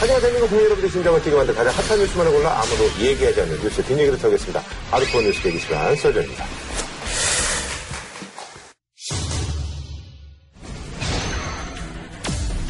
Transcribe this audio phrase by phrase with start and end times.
[0.00, 3.82] 하지만 대한민국 국민 여러분들 심장을 뛰게 만든 가장 핫한 뉴스만을 골라 아무도 얘기하지 않는 뉴스
[3.82, 4.62] 뒷얘기를 털겠습니다.
[4.90, 6.42] 아드포 뉴스 대기 시간 썰전입니다.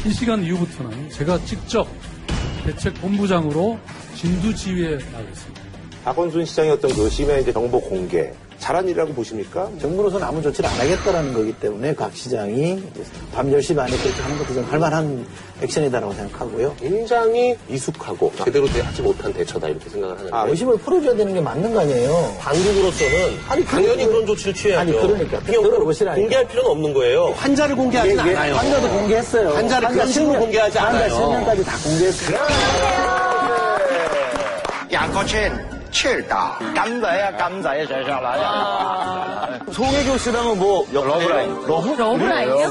[0.05, 1.87] 이 시간 이후부터는 제가 직접
[2.65, 3.79] 대책본부장으로
[4.17, 5.61] 진두지휘에 나가겠습니다.
[6.03, 9.67] 박원순 시장의 어떤 그 이제 정보 공개 잘한 일이라고 보십니까?
[9.81, 12.81] 정부로서는 아무 조치를 안 하겠다라는 거기 때문에 각 시장이
[13.33, 15.25] 밤 10시 반에 그렇게 하는 것도 좀 할만한
[15.63, 16.75] 액션이다라고 생각하고요.
[16.79, 21.73] 굉장히 미숙하고 제대로 하지 못한 대처다 이렇게 생각을 하는데 아, 의심을 풀어줘야 되는 게 맞는
[21.73, 22.35] 거 아니에요?
[22.39, 24.81] 당국으로서는 아니, 당연히 그- 그런 조치를 취해야죠.
[24.81, 25.71] 아니 그러니까 비용을
[26.15, 27.33] 공개할 필요는 없는 거예요.
[27.37, 28.19] 환자를 공개하지 예, 예.
[28.19, 28.55] 않아요.
[28.55, 29.49] 환자도 공개했어요.
[29.49, 31.01] 환자를 환자 그런 식으로 공개하지 않아요.
[31.01, 32.37] 환자 실명까지 다 공개했어요.
[34.91, 34.93] 예.
[34.95, 35.51] 야, 거친
[35.90, 39.48] 气儿大，甘仔啊，甘仔寫上嚟啊！
[39.72, 41.66] 송혜교 씨랑은 뭐 러브라인.
[41.66, 41.94] 러브?
[41.96, 42.70] 러브라인이요?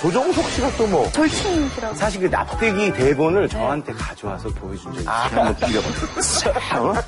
[0.00, 1.10] 조정석 씨가 또 뭐.
[1.12, 1.94] 절친이시라고.
[1.94, 5.14] 사실 그 납득이 대본을 저한테 가져와서 보여준 적이 있어요.
[5.14, 5.88] 한번 빌려봐.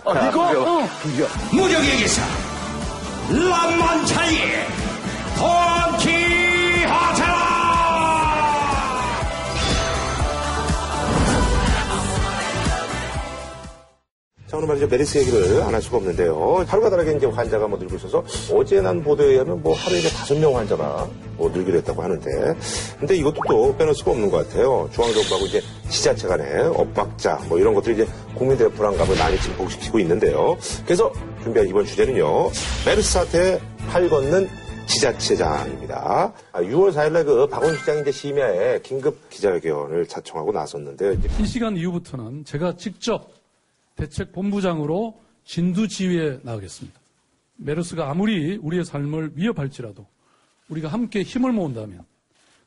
[0.05, 0.87] 어, 이거?
[1.03, 1.27] 비교.
[1.53, 2.23] 무적의 기사
[3.31, 4.67] 람만차이의
[6.39, 7.48] 돈키하자
[14.50, 14.88] 자, 오늘 말이죠.
[14.88, 16.66] 메르스 얘기를 안 할 수가 없는데요.
[16.68, 20.36] 하루가 다르게 이제 환자가 뭐 늘고 있어서 어제 난 보도에 의하면 뭐 하루에 이제 다섯
[20.40, 22.56] 명 환자가 뭐 늘기로 했다고 하는데.
[23.00, 24.90] 근데 이것도 또 빼놓을 수가 없는 것 같아요.
[24.92, 30.58] 중앙정부하고 이제 지자체 간의 엇박자 뭐 이런 것들이 이제 국민들의 불안감을 많이 증폭시키고 있는데요.
[30.84, 32.50] 그래서 준비한 이번 주제는요.
[32.88, 34.50] 메르스 사태에 팔 걷는
[34.88, 36.34] 지자체장입니다.
[36.54, 41.14] 6월 4일날 그 박원순 시장이 이제 심야에 긴급 기자회견을 자청하고 나섰는데요.
[41.40, 43.30] 이 시간 이후부터는 제가 직접
[44.00, 47.00] 대책본부장으로 진두지휘에 나가겠습니다.
[47.58, 50.06] 메르스가 아무리 우리의 삶을 위협할지라도
[50.70, 52.06] 우리가 함께 힘을 모은다면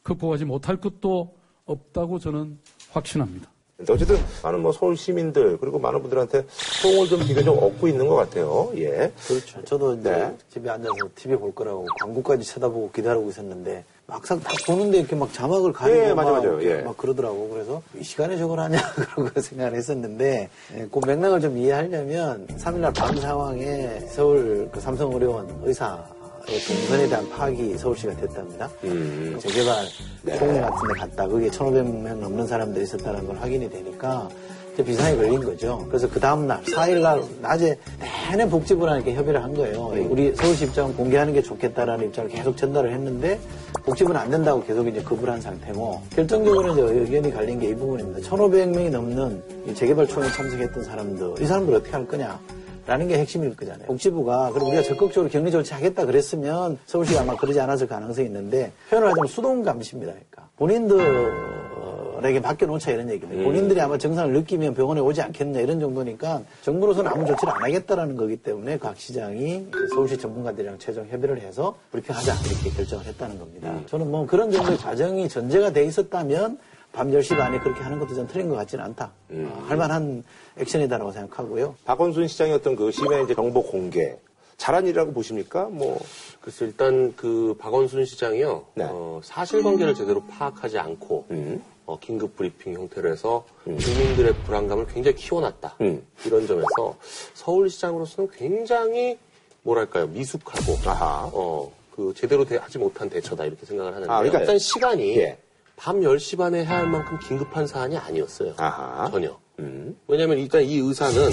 [0.03, 2.59] 극복하지 못할 것도 없다고 저는
[2.91, 3.51] 확신합니다.
[3.89, 8.71] 어쨌든 많은 뭐 서울 시민들 그리고 많은 분들한테 소응을 좀 비교적 얻고 있는 것 같아요.
[8.77, 9.13] 예.
[9.27, 9.65] 그렇죠.
[9.65, 10.37] 저도 이제 네.
[10.51, 15.73] 집에 앉아서 TV 볼 거라고 광고까지 쳐다보고 기다리고 있었는데 막상 딱 보는데 이렇게 막 자막을
[15.73, 16.63] 가리고 예, 맞아, 막, 맞아요.
[16.63, 16.83] 예.
[16.83, 17.49] 막 그러더라고.
[17.51, 23.17] 그래서 이 시간에 저걸 하냐 그러고 생각을 했었는데 예, 그 맥락을 좀 이해하려면 3일날 밤
[23.17, 26.05] 상황에 서울 그 삼성의료원 의사
[26.49, 28.69] 의 동선에 대한 파악이 서울시가 됐답니다.
[28.83, 29.39] 음.
[29.41, 29.87] 재개발
[30.23, 30.37] 네.
[30.39, 34.29] 총회 같은 데 갔다 그게 1,500명 넘는 사람들이 있었다는 걸 확인이 되니까
[34.77, 35.85] 비상이 걸린 거죠.
[35.89, 37.77] 그래서 그 다음날 4일날 낮에
[38.31, 39.93] 내내 복지부랑 이렇게 협의를 한 거예요.
[40.09, 43.39] 우리 서울시 입장은 공개하는 게 좋겠다라는 입장을 계속 전달을 했는데
[43.85, 48.21] 복지부는 안 된다고 계속 이제 거부를 한 상태고 결정적으로 이제 의견이 갈린 게 이 부분입니다.
[48.29, 52.41] 1,500명이 넘는 이 재개발 총회 참석했던 사람들 이 사람들 어떻게 할 거냐.
[52.85, 53.87] 라는 게 핵심일 거잖아요.
[53.87, 59.29] 복지부가 그리고 우리가 적극적으로 격리 조치하겠다 그랬으면 서울시가 아마 그러지 않았을 가능성이 있는데 표현을 하자면
[59.29, 60.13] 수동 감시입니다.
[60.13, 61.33] 그러니까 본인들
[62.25, 63.43] 에게 맡겨놓자 이런 얘기입니다.
[63.43, 68.37] 본인들이 아마 증상을 느끼면 병원에 오지 않겠느냐 이런 정도니까 정부로서는 아무 조치를 안 하겠다라는 거기
[68.37, 73.81] 때문에 각 시장이 서울시 전문가들이랑 최종 협의를 해서 브리핑하자 이렇게 결정을 했다는 겁니다.
[73.87, 76.59] 저는 뭐 그런 정도의 과정이 전제가 돼 있었다면
[76.93, 79.11] 밤 10시 반에 그렇게 하는 것도 전 틀린 것 같지는 않다.
[79.31, 80.23] 어, 할 만한
[80.59, 81.75] 액션이다라고 생각하고요.
[81.87, 84.17] 박원순 시장의 어떤 그 이제 정보 공개
[84.59, 85.65] 잘한 일이라고 보십니까?
[85.65, 85.99] 뭐
[86.41, 88.87] 그래서 일단 그 박원순 시장이요 네.
[88.89, 91.63] 어, 사실관계를 제대로 파악하지 않고 음.
[91.87, 96.07] 어, 긴급 브리핑 형태로 해서 국민들의 불안감을 굉장히 키워놨다 음.
[96.25, 96.97] 이런 점에서
[97.35, 99.19] 서울시장으로서는 굉장히
[99.63, 101.29] 뭐랄까요 미숙하고 아하.
[101.33, 105.39] 어, 그 제대로 대- 하지 못한 대처다 이렇게 생각을 하는데 아, 그러니까- 일단 시간이 예.
[105.77, 108.55] 밤 10시 반에 해야 할 만큼 긴급한 사안이 아니었어요.
[108.57, 109.11] 아하.
[109.11, 109.37] 전혀.
[109.59, 109.97] 음.
[110.07, 111.29] 왜냐하면 일단 이 의사는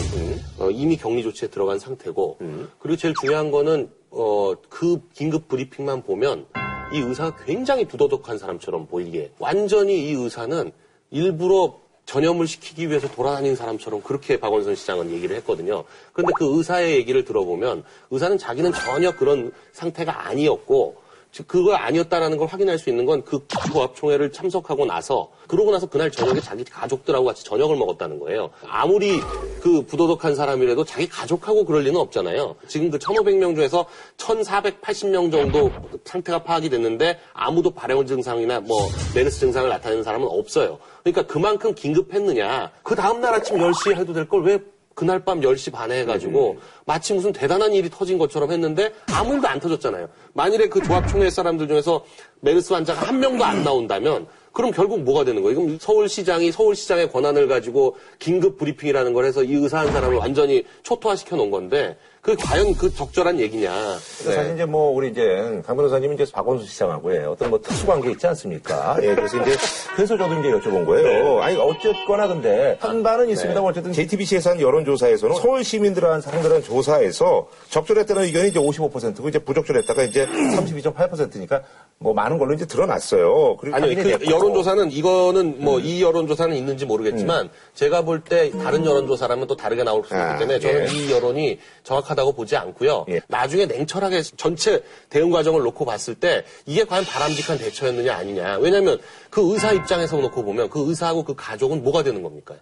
[0.60, 2.70] 어, 이미 격리 조치에 들어간 상태고 음.
[2.80, 6.46] 그리고 제일 중요한 거는 어, 그 긴급 브리핑만 보면
[6.92, 10.72] 이 의사가 굉장히 부도덕한 사람처럼 보이게 완전히 이 의사는
[11.12, 15.84] 일부러 전염을 시키기 위해서 돌아다니는 사람처럼 그렇게 박원순 시장은 얘기를 했거든요.
[16.12, 20.96] 그런데 그 의사의 얘기를 들어보면 의사는 자기는 전혀 그런 상태가 아니었고
[21.32, 26.40] 즉 그거 아니었다라는 걸 확인할 수 있는 건그 조합총회를 참석하고 나서 그러고 나서 그날 저녁에
[26.40, 28.50] 자기 가족들하고 같이 저녁을 먹었다는 거예요.
[28.68, 29.20] 아무리
[29.62, 32.56] 그 부도덕한 사람이라도 자기 가족하고 그럴 리는 없잖아요.
[32.68, 33.86] 지금 그 1,500명 중에서
[34.18, 35.72] 1,480명 정도
[36.04, 40.80] 상태가 파악이 됐는데 아무도 발열 증상이나 뭐 메르스 증상을 나타내는 사람은 없어요.
[41.04, 42.72] 그러니까 그만큼 긴급했느냐.
[42.84, 44.60] 그 다음날 아침 10시에 해도 될 걸 왜
[45.00, 49.58] 그날 밤 10시 반에 해가지고 마치 무슨 대단한 일이 터진 것처럼 했는데 아무 일도 안
[49.58, 50.10] 터졌잖아요.
[50.34, 52.04] 만일에 그 조합총회 사람들 중에서
[52.42, 55.62] 메르스 환자가 한 명도 안 나온다면 그럼 결국 뭐가 되는 거예요?
[55.62, 61.38] 그럼 서울시장이 서울시장의 권한을 가지고 긴급 브리핑이라는 걸 해서 이 의사 한 사람을 완전히 초토화시켜
[61.38, 63.70] 놓은 건데 그 과연 그 적절한 얘기냐.
[63.72, 64.00] 그러니까
[64.36, 68.28] 사실 이제 뭐 우리 이제 강 변호사님이 이제 박원순 시장하고의 어떤 뭐 특수 관계 있지
[68.28, 68.98] 않습니까?
[69.02, 69.56] 예, 그래서 이제
[69.96, 71.40] 그래서 저도 이제 여쭤본 거예요.
[71.42, 73.62] 아니 어쨌거나 근데 한반은 있습니다.
[73.62, 80.26] 어쨌든 JTBC에서 한 여론조사에서는 서울 시민들한 상들한 조사에서 적절했다는 의견이 이제 55%고 이제 부적절했다가 이제
[80.28, 81.62] 32.8%니까
[82.00, 83.58] 뭐 많은 걸로 이제 드러났어요.
[83.58, 84.26] 그리고 확인이 그 됐고.
[84.32, 90.08] 여론조사는 이거는 뭐이 여론조사는 있는지 모르겠지만 제가 볼 때 다른 여론조사라면 또 다르게 나올 수
[90.14, 90.94] 있기 아, 때문에 저는 예.
[90.94, 93.06] 이 여론이 정확 하다고 보지 않고요.
[93.10, 93.22] 예.
[93.28, 98.58] 나중에 냉철하게 전체 대응 과정을 놓고 봤을 때 이게 과연 바람직한 대처였느냐 아니냐.
[98.58, 102.56] 왜냐하면 그 의사 입장에서 놓고 보면 그 의사하고 그 가족은 뭐가 되는 겁니까?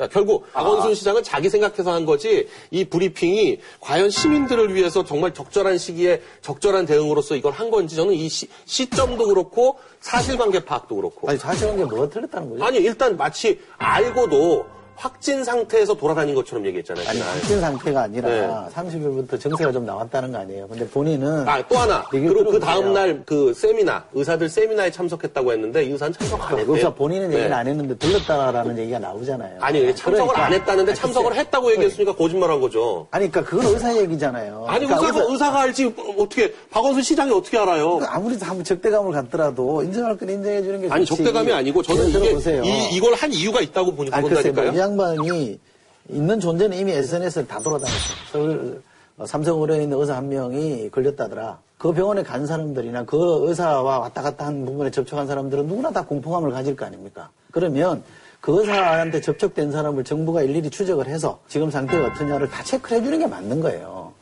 [0.00, 5.76] 그러니까 결국 박원순 시장은 자기 생각해서 한 거지 이 브리핑이 과연 시민들을 위해서 정말 적절한
[5.76, 11.38] 시기에 적절한 대응으로서 이걸 한 건지 저는 이 시, 시점도 그렇고 사실관계 파악도 그렇고 아니
[11.38, 12.64] 사실관계 뭐가 틀렸다는 거죠?
[12.64, 17.08] 아니 일단 마치 알고도 확진 상태에서 돌아다닌 것처럼 얘기했잖아요.
[17.08, 17.20] 아니.
[17.20, 18.74] 확진 상태가 아니라 네.
[18.74, 20.68] 30일부터 증세가 좀 나왔다는 거 아니에요.
[20.68, 22.04] 근데 본인은 아, 또 하나.
[22.10, 22.60] 그리고 그.
[22.60, 26.74] 다음날 그 세미나, 의사들 세미나에 참석했다고 했는데 이 의사는 참석 안 했대요.
[26.74, 27.54] 의사 본인은 얘기는 네.
[27.54, 29.56] 안 했는데 들렸다라는 얘기가 나오잖아요.
[29.60, 30.44] 아니, 참석을 그러니까.
[30.44, 31.40] 안 했다는데 참석을 글쎄.
[31.40, 33.06] 했다고 얘기했으니까 거짓말한 거죠.
[33.10, 34.66] 아니 그러니까 그건 의사 얘기잖아요.
[34.68, 38.00] 아니, 그러니까 의사가, 의사- 의사가 알지, 어떻게, 박원순 시장이 어떻게 알아요?
[38.06, 41.24] 아무리 한번 적대감을 갖더라도 인정할 건 인정해 주는 게 아니, 좋지.
[41.24, 42.62] 적대감이 아니고 저는 이게, 들어보세요.
[42.64, 44.89] 이, 이걸 한 이유가 있다고 보니 아니, 글쎄, 뭐, 본다니까요.
[44.90, 45.60] 이 양반이
[46.08, 48.14] 있는 존재는 이미 SNS에 다 돌아다녔어.
[48.32, 48.82] 서울
[49.16, 51.58] 어, 삼성의료에 있는 의사 한 명이 걸렸다더라.
[51.78, 56.50] 그 병원에 간 사람들이나 그 의사와 왔다 갔다 한 부분에 접촉한 사람들은 누구나 다 공포감을
[56.50, 57.30] 가질 거 아닙니까?
[57.52, 58.02] 그러면
[58.40, 63.26] 그 의사한테 접촉된 사람을 정부가 일일이 추적을 해서 지금 상태가 어떠냐를 다 체크를 해주는 게
[63.26, 64.12] 맞는 거예요.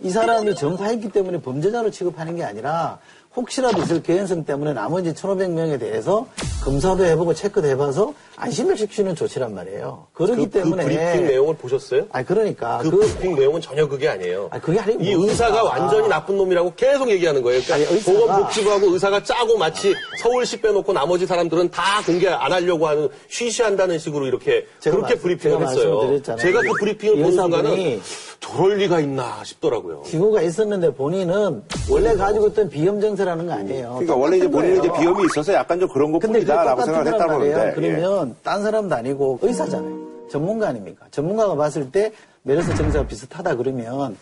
[0.00, 2.98] 이 사람이 전파했기 때문에 범죄자로 취급하는 게 아니라
[3.36, 6.26] 혹시라도 있을 개연성 때문에 나머지 1,500명에 대해서
[6.64, 10.06] 검사도 해보고 체크도 해봐서 안심을 시키는 조치란 말이에요.
[10.14, 12.06] 그렇기 그, 때문에 그 브리핑 내용을 보셨어요?
[12.12, 14.48] 아니 그러니까 그, 그, 브리핑 내용은 전혀 그게 아니에요.
[14.50, 15.12] 아니, 그게 아니고 이?
[15.12, 17.60] 의사가 완전히 나쁜 놈이라고 계속 얘기하는 거예요.
[17.70, 22.88] 아니, 그러니까 의사가- 보건복지부하고 의사가 짜고 마치 서울시 빼놓고 나머지 사람들은 다 공개 안 하려고
[22.88, 25.94] 하는 쉬쉬한다는 식으로 이렇게 그렇게 말씀- 브리핑을 했어요.
[25.96, 26.40] 말씀드렸잖아요.
[26.42, 28.00] 제가 그 브리핑을 의사분이 순간은
[28.40, 30.02] 저럴 리가 있나 싶더라고요.
[30.02, 33.88] 기구가 있었는데 본인은 원래 가지고 있던 비염 증세 라는 거 아니에요.
[33.90, 34.92] 그러니까 원래 이제 본인은 이제.
[34.98, 37.38] 비염이 있어서 약간 좀 그런 것 근데 그게 뿐이다라고 똑같은 생각을 했다고.
[37.40, 37.68] 그러는데.
[37.68, 37.72] 예.
[37.74, 40.06] 그러면 딴 사람도 아니고 의사잖아요.
[40.30, 41.06] 전문가 아닙니까?
[41.10, 42.12] 전문가가 봤을 때
[42.42, 44.16] 메르스 증세가 비슷하다 그러면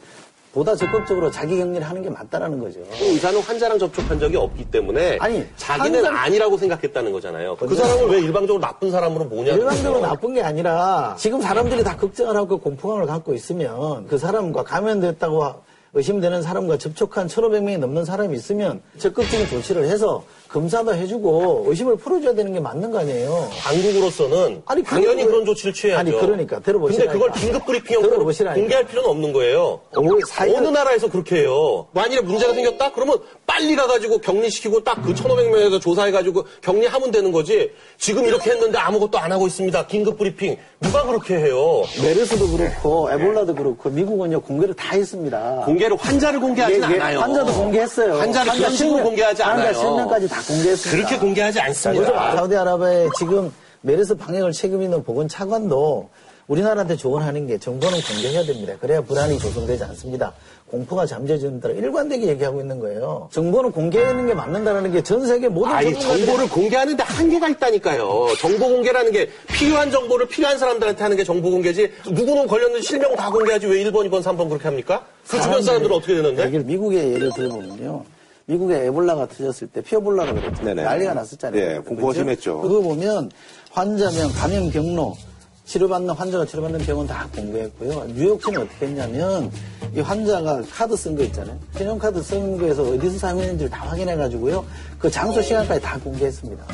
[0.53, 2.79] 보다 적극적으로 자기 격리를 하는 게 맞다라는 거죠.
[2.97, 7.57] 그 의사는 환자랑 접촉한 적이 없기 때문에 아니, 자기는 환자- 아니라고 생각했다는 거잖아요.
[7.57, 10.07] 그 사람을 왜 일방적으로 나쁜 사람으로 보냐는 일반적으로 거죠.
[10.12, 15.45] 나쁜 게 아니라 지금 사람들이 다 걱정을 하고 공포감을 갖고 있으면 그 사람과 감염됐다고
[15.94, 20.25] 의심되는 사람과 접촉한 1,500명이 넘는 사람이 있으면 적극적인 조치를 해서
[20.55, 23.51] 검사도 해주고 의심을 풀어줘야 되는 게 맞는 거 아니에요.
[23.61, 25.99] 당국으로서는 아니, 당연히 그런 조치를 취해야죠.
[25.99, 27.12] 아니, 그러니까, 들어보시라니까.
[27.12, 28.61] 근데 그걸 긴급 브리핑 형태로 들어보시라니까.
[28.61, 29.81] 공개할 필요는 없는 거예요.
[29.97, 31.89] 오늘 사이를- 어느 나라에서 그렇게 해요?
[31.91, 32.93] 만일에 문제가 생겼다?
[32.93, 33.19] 그러면
[33.49, 37.73] 빨리 가가지고 격리시키고 딱 그 1,500명에서 조사해가지고 격리하면 되는 거지.
[37.99, 39.87] 지금 이렇게 했는데 아무것도 안 하고 있습니다.
[39.89, 40.57] 긴급 브리핑.
[40.81, 41.83] 누가 그렇게 해요?
[42.00, 45.62] 메르스도 그렇고 에볼라도 그렇고 미국은요 공개를 다 했습니다.
[45.65, 47.19] 공개를 환자를 공개하진 예, 예, 않아요.
[47.21, 48.15] 환자도 공개했어요.
[48.15, 49.75] 환자를 식으로 실명, 공개하지 환자 않아요.
[49.75, 50.91] 실명까지 다 공개했습니다.
[51.08, 52.37] 그렇게 공개하지 않습니다.
[52.37, 53.52] 사우디아라비아에 지금
[53.82, 56.08] 메르스 방역을 책임 있는 보건차관도
[56.46, 58.75] 우리나라한테 조언하는 게 정보는 공개해야 됩니다.
[58.79, 60.35] 그래야 불안이 조성되지 않습니다.
[60.67, 63.29] 공포가 잠재진다 일관되게 얘기하고 있는 거예요.
[63.32, 68.26] 정보는 공개하는 게 맞는다는 게 전 세계 모든 아니 정보를 공개하는데 한계가 있다니까요.
[68.38, 71.90] 정보 공개라는 게 필요한 정보를 필요한 사람들한테 하는 게 정보 공개지.
[72.11, 75.07] 누구는 걸렸는지 실명 다 공개하지 왜 1번, 2번, 3번 그렇게 합니까?
[75.26, 76.47] 그 주변 사람들은 어떻게 되는데?
[76.59, 78.04] 미국의 예를 들어보면요.
[78.47, 80.65] 미국에 에볼라가 터졌을 때 Fearbola라고 그랬죠.
[80.65, 80.83] 네네.
[80.83, 81.61] 난리가 났었잖아요.
[81.61, 82.21] 예, 공포가 그죠?
[82.21, 82.61] 심했죠.
[82.61, 83.31] 그거 보면
[83.71, 85.17] 환자명, 감염 경로,
[85.65, 88.05] 치료받는 환자가 치료받는 병원 다 공개했고요.
[88.15, 89.51] 뉴욕시는 어떻게 했냐면
[89.97, 91.59] 이 환자가 카드 쓴 거 있잖아요.
[91.77, 94.65] 신용카드 쓴 거에서 어디서 사용했는지를 다 확인해가지고요.
[94.99, 96.65] 그 장소 시간까지 다 공개했습니다.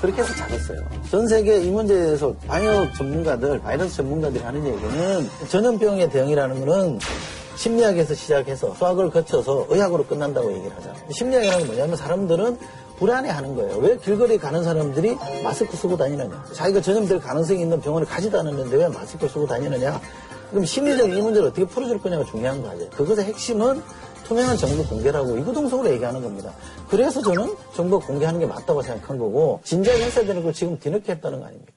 [0.00, 0.80] 그렇게 해서 잡았어요.
[1.10, 6.98] 전 세계 이 문제에 대해서 방역 전문가들, 바이러스 전문가들이 하는 얘기는 전염병의 대응이라는 거는
[7.56, 11.00] 심리학에서 시작해서 수학을 거쳐서 의학으로 끝난다고 얘기를 하잖아요.
[11.10, 12.58] 심리학이라는 건 뭐냐면 사람들은
[12.98, 13.76] 불안해하는 거예요.
[13.78, 16.44] 왜 길거리 가는 사람들이 마스크 쓰고 다니느냐?
[16.52, 20.00] 자기가 전염될 가능성이 있는 병원에 가지도 않았는데 왜 마스크 쓰고 다니느냐?
[20.50, 22.88] 그럼 심리적인 이 문제를 어떻게 풀어줄 거냐가 중요한 거죠.
[22.90, 23.82] 그것의 핵심은
[24.24, 26.52] 투명한 정보 공개라고 이구동성으로 얘기하는 겁니다.
[26.88, 31.40] 그래서 저는 정보 공개하는 게 맞다고 생각한 거고 진작에 했어야 되는 걸 지금 뒤늦게 했다는
[31.40, 31.73] 거 아닙니까?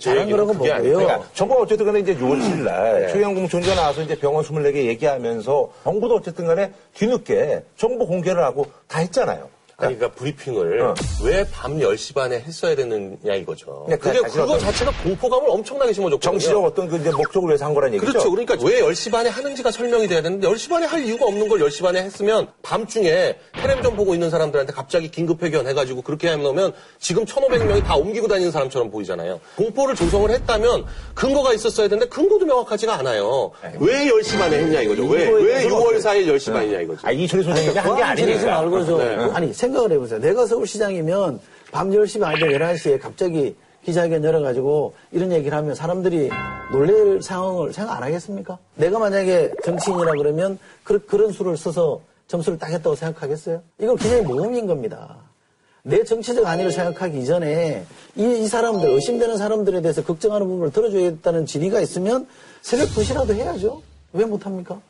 [0.00, 0.82] 제 잘한 거라고 보고요.
[0.82, 5.70] 그러니까 정부가 어쨌든 간에 이제 6월 7일 날 최영공 존재 나와서 이제 병원 24개 얘기하면서
[5.84, 9.48] 정부도 어쨌든 간에 뒤늦게 정보 공개를 하고 다 했잖아요.
[9.80, 10.94] 그러니까 브리핑을 어.
[11.24, 13.84] 왜밤 10시 반에 했어야 되느냐 이거죠.
[13.86, 16.20] 그러니까 그게 다시 그거 어떤- 자체가 공포감을 엄청나게 심어줬거든요.
[16.38, 18.10] 정치적 어떤 그 이제 목적을 위해서 한 거란 얘기죠.
[18.12, 18.30] 그렇죠.
[18.30, 21.82] 그러니까 왜 10시 반에 하는지가 설명이 돼야 되는데 10시 반에 할 이유가 없는 걸 10시
[21.82, 27.84] 반에 했으면 밤중에 텔레비전 보고 있는 사람들한테 갑자기 긴급 회견 해가지고 그렇게 해놓으면 지금 1,500명이
[27.84, 29.40] 다 옮기고 다니는 사람처럼 보이잖아요.
[29.56, 30.84] 공포를 조성을 했다면
[31.14, 33.50] 근거가 있었어야 되는데 근거도 명확하지가 않아요.
[33.78, 35.06] 왜 10시 반에 했냐 이거죠.
[35.06, 37.00] 왜, 왜 대해서 6월 어떻게- 4일 10시 반이냐 이거죠.
[37.02, 38.60] 아, 이철희 소장님이 한게 지르지 아니니까.
[38.62, 39.16] 말고 좀 네.
[39.32, 40.20] 아니 생 각을 해보세요.
[40.20, 41.40] 내가 서울시장이면
[41.72, 46.30] 밤 10시 아니면 11시에 갑자기 기자회견 열어가지고 이런 얘기를 하면 사람들이
[46.72, 48.58] 놀랄 상황을 생각 안 하겠습니까?
[48.74, 53.62] 내가 만약에 정치인이라 그러면 그, 그런 수를 써서 점수를 따겠다고 생각하겠어요?
[53.80, 55.16] 이건 그냥 모험인 겁니다.
[55.82, 57.84] 내 정치적 안위를 생각하기 이전에
[58.14, 62.26] 이, 이 사람들, 의심되는 사람들에 대해서 걱정하는 부분을 들어줘야겠다는 질의가 있으면
[62.60, 63.82] 새벽 2시라도 해야죠.
[64.12, 64.80] 왜 못합니까?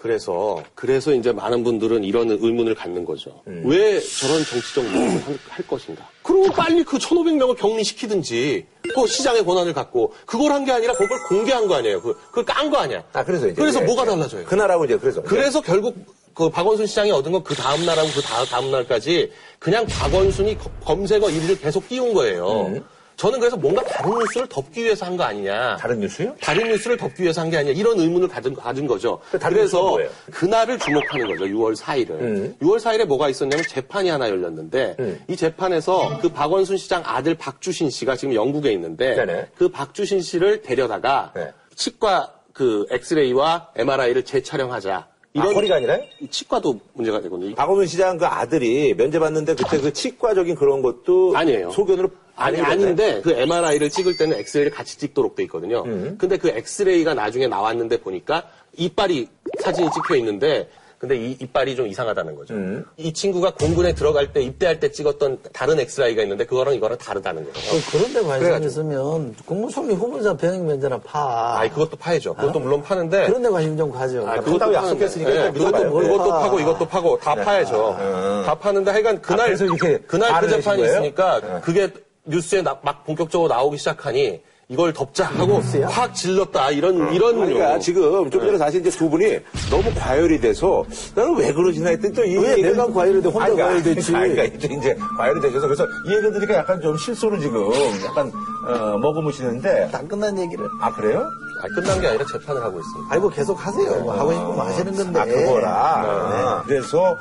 [0.00, 3.42] 그래서 그래서 이제 많은 분들은 이런 의문을 갖는 거죠.
[3.46, 3.62] 음.
[3.66, 6.08] 왜 저런 정치적 노력을 할, 할 것인가?
[6.22, 11.66] 그러면 빨리 그 1,500명을 격리시키든지 또 시장의 권한을 갖고 그걸 한 게 아니라 그걸 공개한
[11.68, 12.00] 거 아니에요.
[12.00, 13.02] 그, 그걸 깐 거 아니야.
[13.12, 13.54] 아, 그래서 이제.
[13.60, 14.06] 그래서 예, 뭐가 예.
[14.06, 14.44] 달라져요?
[14.46, 15.22] 그날하고 이제 그래서.
[15.22, 15.96] 그래서 결국
[16.34, 20.70] 그 박원순 시장이 얻은 건 그 다음 날하고 그 다음, 다음 날까지 그냥 박원순이 거-
[20.84, 22.74] 검색어 1위를 계속 띄운 거예요.
[23.20, 25.76] 저는 그래서 뭔가 다른 뉴스를 덮기 위해서 한 거 아니냐.
[25.76, 26.34] 다른 뉴스요?
[26.40, 29.20] 다른 뉴스를 덮기 위해서 한 게 아니라 이런 의문을 가진, 가진 거죠.
[29.30, 29.98] 그 그래서?
[30.30, 31.44] 그날을 주목하는 거죠.
[31.44, 32.10] 6월 4일을.
[32.12, 32.56] 음.
[32.62, 35.20] 6월 4일에 뭐가 있었냐면 재판이 하나 열렸는데 음.
[35.28, 39.48] 이 재판에서 그 박원순 시장 아들 박주신 씨가 지금 영국에 있는데 네네.
[39.54, 41.52] 그 박주신 씨를 데려다가 네.
[41.76, 45.08] 치과 그 엑스레이와 MRI를 재촬영하자.
[45.36, 46.02] 아, 허리가 아니라요?
[46.30, 47.54] 치과도 문제가 되거든요.
[47.54, 51.70] 박원순 시장 그 아들이 면제받는데 그때 그 치과적인 그런 것도 아니에요.
[51.70, 52.08] 소견으로
[52.40, 52.84] 아니, 아닌?
[52.84, 55.82] 아닌데, 그 MRI를 찍을 때는 엑스레이를 같이 찍도록 돼 있거든요.
[55.84, 56.16] 음.
[56.18, 58.44] 근데 그 엑스레이가 나중에 나왔는데 보니까
[58.76, 59.28] 이빨이
[59.60, 60.68] 사진이 찍혀 있는데,
[60.98, 62.52] 근데 이 이빨이 좀 이상하다는 거죠.
[62.52, 62.84] 음.
[62.98, 67.58] 이 친구가 공군에 들어갈 때, 입대할 때 찍었던 다른 엑스레이가 있는데, 그거랑 이거랑 다르다는 거죠.
[67.70, 68.68] 그- 그런데 관심 그래가지고.
[68.68, 71.56] 있으면 국무총리 후보자 병역 면제나 파.
[71.58, 72.34] 아니, 그것도 파야죠.
[72.34, 74.26] 그것도 물론 파는데, 그런데 관심 좀 가져.
[74.28, 76.38] 아, 그것도 약속했으니까 예, 그것도, 그것도 파.
[76.40, 77.96] 파고 이것도 파고 다 파야죠.
[77.98, 78.42] 음.
[78.44, 80.92] 다 파는데 하여간 그날, 이렇게 그날 그 재판이 거예요?
[80.98, 81.60] 있으니까 네.
[81.62, 81.88] 그게
[82.24, 85.88] 뉴스에 나- 막 본격적으로 나오기 시작하니 이걸 덮자 하고 뉴스야?
[85.88, 87.78] 확 질렀다 이런 이런 그러니까 용어.
[87.80, 90.84] 지금 좀 전에 사실 이제 두 분이 너무 과열이 돼서
[91.16, 93.28] 나는 왜 그러지나 했더니 또이 왜 내가 과열이 돼?
[93.30, 94.12] 혼자 과열됐지.
[94.12, 97.68] 그러니까 이제, 이제 과열이 되셔서 그래서 이 얘기 들으니까 약간 좀 실수로 지금
[98.06, 98.30] 약간
[98.68, 100.64] 어, 머금으시는데 다 끝난 얘기를.
[100.80, 101.24] 아 그래요?
[101.62, 103.14] 아, 끝난 게 아니라 재판을 하고 있습니다.
[103.14, 104.00] 아이고 계속 하세요.
[104.00, 105.20] 뭐 하고 싶으면 하시는 건데.
[105.20, 106.62] 아 그거라.
[106.66, 106.68] 네.
[106.68, 107.16] 그래서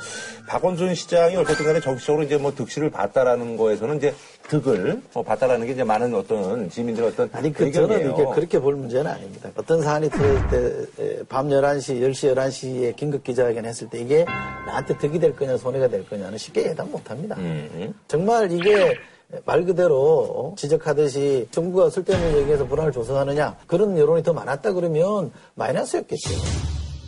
[0.48, 4.15] 박원순 시장이 어쨌든 간에 정치적으로 이제 뭐 득실을 봤다라는 거에서는 이제
[4.48, 8.13] 득을 어, 봤다라는 게 이제 많은 어떤 지민들의 어떤 아니, 그, 저는 의견이에요.
[8.13, 9.50] 이게 그렇게 볼 문제는 아닙니다.
[9.55, 14.25] 어떤 사안이 터질 때, 밤 11시, 10시, 11시에 긴급 기자회견 했을 때 이게
[14.65, 17.36] 나한테 득이 될 거냐, 손해가 될 거냐는 쉽게 예단 못 합니다.
[17.38, 17.93] 음.
[18.08, 18.96] 정말 이게
[19.45, 26.29] 말 그대로 지적하듯이 정부가 쓸데없는 얘기해서 불안을 조성하느냐, 그런 여론이 더 많았다 그러면 마이너스였겠죠.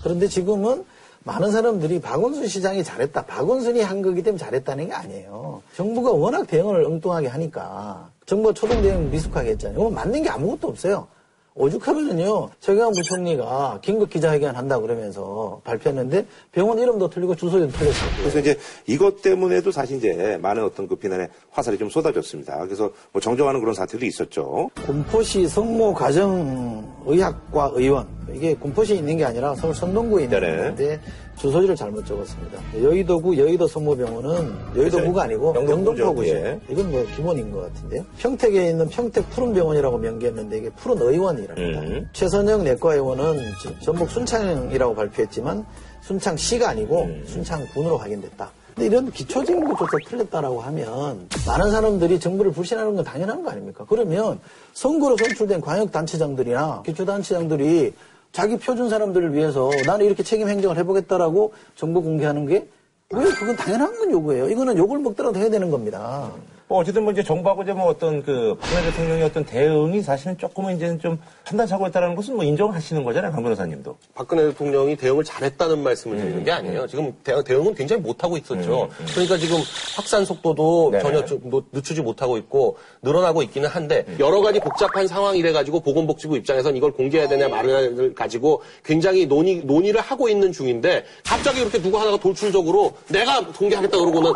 [0.03, 0.85] 그런데 지금은
[1.23, 3.25] 많은 사람들이 박원순 시장이 잘했다.
[3.25, 5.61] 박원순이 한 거기 때문에 잘했다는 게 아니에요.
[5.75, 9.89] 정부가 워낙 대응을 엉뚱하게 하니까 정부가 초동 대응 미숙하게 했잖아요.
[9.89, 11.07] 맞는 게 아무것도 없어요.
[11.53, 18.09] 오죽하면은요, 최경환 부총리가 긴급 기자회견 한다 그러면서 발표했는데 병원 이름도 틀리고 주소도 틀렸어요.
[18.19, 22.57] 그래서 이제 이것 때문에도 사실 이제 많은 어떤 그 비난의 화살이 좀 쏟아졌습니다.
[22.65, 24.69] 그래서 뭐 정정하는 그런 사태도 있었죠.
[24.85, 30.57] 군포시 성모 가정의학과 의원 이게 군포시에 있는 게 아니라 서울 선동구에 있는 네네.
[30.57, 31.01] 건데
[31.41, 32.59] 주소지를 잘못 적었습니다.
[32.83, 35.55] 여의도구 여의도 성모병원은 여의도구가 아니고.
[35.55, 36.29] 영등포구죠.
[36.35, 36.59] 예.
[36.69, 38.05] 이건 뭐 기본인 것 같은데요.
[38.19, 41.81] 평택에 있는 평택 푸른병원이라고 명기했는데 이게 푸른 의원이랍니다.
[41.81, 42.07] 음.
[42.13, 45.65] 최선영 내과의원은 지- 전북 순창이라고 발표했지만
[46.01, 48.51] 순창시가 아니고 순창군으로 확인됐다.
[48.75, 53.83] 근데 이런 기초적인 것조차 틀렸다라고 하면 많은 사람들이 정부를 불신하는 건 당연한 거 아닙니까?
[53.89, 54.39] 그러면
[54.73, 57.93] 선거로 선출된 광역단체장들이나 기초단체장들이
[58.31, 62.67] 자기 표준 사람들을 위해서 나는 이렇게 책임 행정을 해보겠다라고 정보 공개하는 게
[63.13, 64.49] 왜 그건 당연한 건 요구예요.
[64.49, 66.31] 이거는 욕을 먹더라도 해야 되는 겁니다.
[66.71, 70.77] 뭐 어쨌든 뭐 이제 정부하고 이제 뭐 어떤 그 박근혜 대통령의 어떤 대응이 사실은 조금은
[70.77, 73.97] 이제는 좀 판단사고였다는 것은 뭐 인정하시는 거잖아요, 강 변호사님도.
[74.15, 76.87] 박근혜 대통령이 대응을 잘했다는 말씀을 드리는 게 아니에요.
[76.87, 78.87] 지금 대, 응 은 굉장히 못하고 있었죠.
[79.13, 79.57] 그러니까 지금
[79.97, 81.03] 확산 속도도 네네.
[81.03, 81.25] 전혀
[81.73, 87.27] 늦추지 못하고 있고 늘어나고 있기는 한데 여러 가지 복잡한 상황이래 가지고 보건복지부 입장에선 이걸 공개해야
[87.27, 93.45] 되냐 말을 가지고 굉장히 논의, 논의를 하고 있는 중인데 갑자기 이렇게 누구 하나가 돌출적으로 내가
[93.45, 94.31] 공개하겠다 그러고는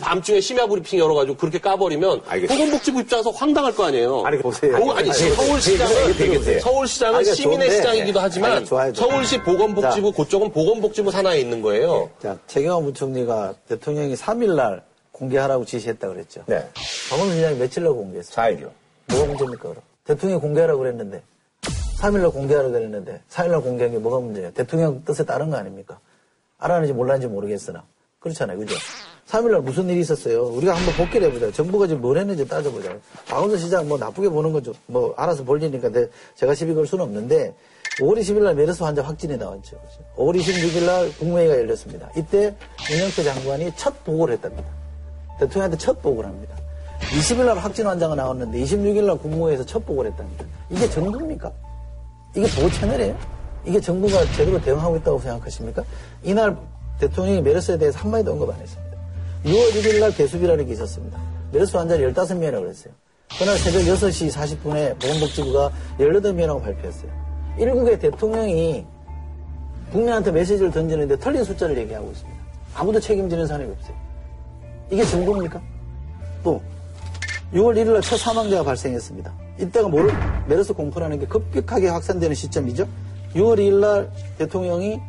[0.00, 2.54] 밤중에 심야 브리핑 열어가지고 그렇게 까 버리면 알겠습니다.
[2.54, 4.22] 보건복지부 입장에서 황당할 거 아니에요.
[4.24, 4.76] 아니, 보세요.
[4.76, 6.60] 보- 아니, 아니, 서울시장은.
[6.60, 7.76] 서울시장은 아니, 시민의 좋은데.
[7.76, 9.10] 시장이기도 하지만 아니, 좋아요, 좋아요.
[9.10, 12.08] 서울시 보건복지부 그쪽은 보건복지부 산하에 있는 거예요.
[12.22, 16.42] 자, 최경환 부총리가 대통령이 3일날 공개하라고 지시했다 그랬죠.
[16.46, 16.64] 네.
[17.10, 18.34] 박원순 시장이 며칠 날 공개했어요.
[18.36, 18.70] 4일이요.
[19.08, 19.76] 뭐가 문제입니까, 그럼?
[20.04, 21.22] 대통령이 공개하라고 그랬는데,
[21.98, 24.52] 3일날 공개하라고 그랬는데, 4일날 공개한 게 뭐가 문제예요?
[24.52, 25.98] 대통령 뜻에 따른 거 아닙니까?
[26.58, 27.82] 알았는지 몰랐는지 모르겠으나.
[28.20, 28.74] 그렇잖아요, 그죠?
[29.30, 30.44] 3일날 무슨 일이 있었어요?
[30.46, 31.52] 우리가 한번 복귀를 해보자.
[31.52, 32.90] 정부가 지금 뭘 했는지 따져보자.
[33.28, 36.86] 박원순 시장 뭐 나쁘게 보는 건 좀, 뭐, 알아서 볼 일이니까 내- 제가 시비 걸
[36.86, 37.54] 수는 없는데,
[38.00, 39.76] 5월 20일 날 메르스 환자 확진이 나왔죠.
[40.16, 42.10] 5월 26일 날 국무회의가 열렸습니다.
[42.16, 42.54] 이때
[42.90, 44.64] 윤영태 장관이 첫 보고를 했답니다.
[45.38, 46.56] 대통령한테 첫 보고를 합니다.
[47.00, 50.44] 20일 날 확진 환자가 나왔는데 26일 날 국무회에서 첫 보고를 했답니다.
[50.70, 51.52] 이게 정부입니까?
[52.36, 53.16] 이게 보고 채널이에요?
[53.64, 55.84] 이게 정부가 제대로 대응하고 있다고 생각하십니까?
[56.22, 56.56] 이날
[56.98, 58.89] 대통령이 메르스에 대해서 한마디도 언급 안 했습니다.
[59.44, 61.18] 6월 1일 날 개수비라는 게 있었습니다.
[61.52, 62.92] 메르스 환자를 15명이라고 그랬어요.
[63.38, 67.10] 그날 새벽 6시 40분에 보건복지부가 18명이라고 발표했어요.
[67.58, 68.84] 일국의 대통령이
[69.92, 72.40] 국민한테 메시지를 던지는데 틀린 숫자를 얘기하고 있습니다.
[72.74, 73.94] 아무도 책임지는 사람이 없어요.
[74.90, 75.60] 이게 정부입니까?
[76.44, 76.60] 또
[77.52, 79.32] 6월 1일 날 첫 사망자가 발생했습니다.
[79.60, 80.12] 이때가 모를
[80.46, 82.86] 메르스 공포라는 게 급격하게 확산되는 시점이죠.
[83.34, 85.00] 6월 2일 날 대통령이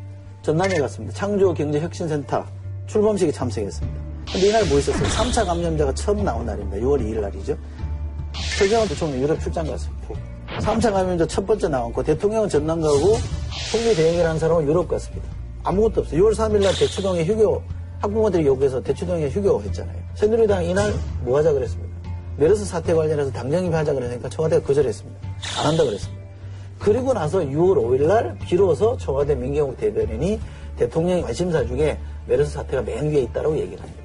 [0.42, 1.16] 전남에 갔습니다.
[1.16, 2.46] 창조경제혁신센터
[2.88, 4.11] 출범식에 참석했습니다.
[4.32, 5.04] 근데 이날 뭐 있었어요?
[5.04, 6.78] 3차 감염자가 처음 나온 날입니다.
[6.78, 7.58] 6월 2일 날이죠.
[8.58, 10.08] 최경환 부총리 유럽 출장 갔습니다.
[10.60, 13.18] 3차 감염자 첫 번째 나왔고 대통령은 전남 가고
[13.72, 15.28] 총리 대행이라는 한 사람은 유럽 갔습니다.
[15.64, 16.24] 아무것도 없어요.
[16.24, 17.62] 6월 3일 날 대추동에 휴교
[18.00, 19.98] 학부모들이 요구해서 대추동에 휴교했잖아요.
[20.16, 21.92] 새누리당 이날 뭐 하자 그랬습니까?
[22.38, 25.20] 메르스 사태 관련해서 당정입 하자 그러니까 청와대가 거절했습니다.
[25.60, 26.22] 안 한다 그랬습니다.
[26.80, 30.40] 그리고 나서 6월 5일 날 비로소 청와대 민경욱 대변인이
[30.78, 34.01] 대통령의 관심사 중에 메르스 사태가 맨 위에 있다고 얘기를 합니다.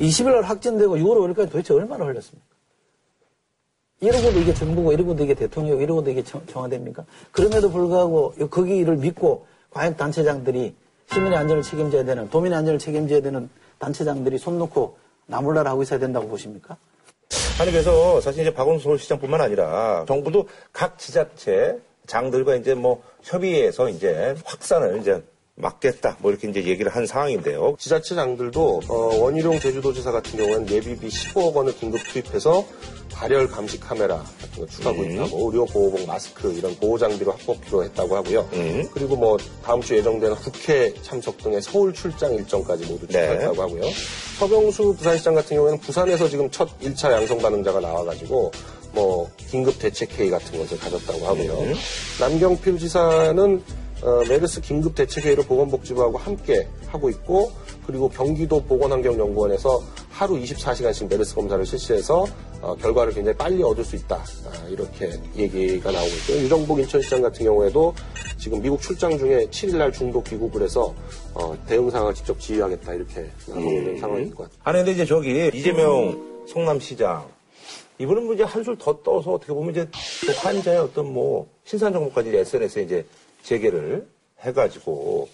[0.00, 2.46] 20일 날 확진되고 6월 5일까지 도대체 얼마나 흘렸습니까?
[4.00, 7.04] 이러고도 이게 정부고 이러고도 이게 대통령이고 이러고도 이게 청, 청와대입니까?
[7.32, 10.74] 그럼에도 불구하고 거기를 믿고 과연 단체장들이
[11.12, 13.48] 시민의 안전을 책임져야 되는 도민의 안전을 책임져야 되는
[13.78, 16.76] 단체장들이 손 놓고 나몰라라 하고 있어야 된다고 보십니까?
[17.58, 24.34] 아니 그래서 사실 이제 박원순 서울시장뿐만 아니라 정부도 각 지자체 장들과 이제 뭐 협의해서 이제
[24.44, 25.22] 확산을 이제
[25.56, 27.76] 막겠다 뭐 이렇게 이제 얘기를 한 상황인데요.
[27.78, 32.64] 지자체장들도 어, 원희룡 제주도지사 같은 경우는 예비비 15억 원을 긴급 투입해서
[33.10, 38.14] 발열 감시 카메라 같은 거 추가 구입하고 의료 보호복 마스크 이런 보호 장비로 확보키로 했다고
[38.14, 38.48] 하고요.
[38.52, 38.86] 음.
[38.92, 43.22] 그리고 뭐 다음 주 예정되는 국회 참석 등의 서울 출장 일정까지 모두 네.
[43.22, 43.82] 추가했다고 하고요.
[44.38, 48.52] 서병수 부산시장 같은 경우에는 부산에서 지금 첫 1차 양성 반응자가 나와가지고
[48.92, 51.52] 뭐 긴급 대책 회의 같은 것을 가졌다고 하고요.
[51.60, 51.74] 음.
[52.20, 53.62] 남경필 지사는
[54.02, 57.50] 어, 메르스 긴급 대책회의를 보건복지부하고 함께 하고 있고
[57.86, 62.26] 그리고 경기도 보건환경연구원에서 하루 24시간씩 메르스 검사를 실시해서
[62.60, 66.38] 어, 결과를 굉장히 빨리 얻을 수 있다 아, 이렇게 얘기가 나오고 있고요.
[66.44, 67.94] 유정복 인천시장 같은 경우에도
[68.38, 70.94] 지금 미국 출장 중에 7일날 중도 귀국을 해서
[71.34, 74.58] 어, 대응 상황을 직접 지휘하겠다 이렇게 나오고 있는 상황인 것 같아요.
[74.64, 77.26] 아니 근데 이제 저기 이재명 성남시장
[77.98, 79.88] 이분은 뭐 이제 한술 더 떠서 어떻게 보면 이제
[80.26, 83.06] 그 환자의 어떤 뭐 신상 정보까지 SNS에 이제
[83.46, 84.06] 제기를
[84.40, 85.28] 해가지고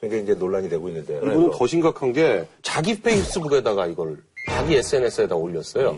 [0.00, 1.16] 굉장히 이제 논란이 되고 있는데.
[1.18, 5.96] 이분은 더 심각한 게 자기 페이스북에다가 이걸 자기 SNS에다 올렸어요.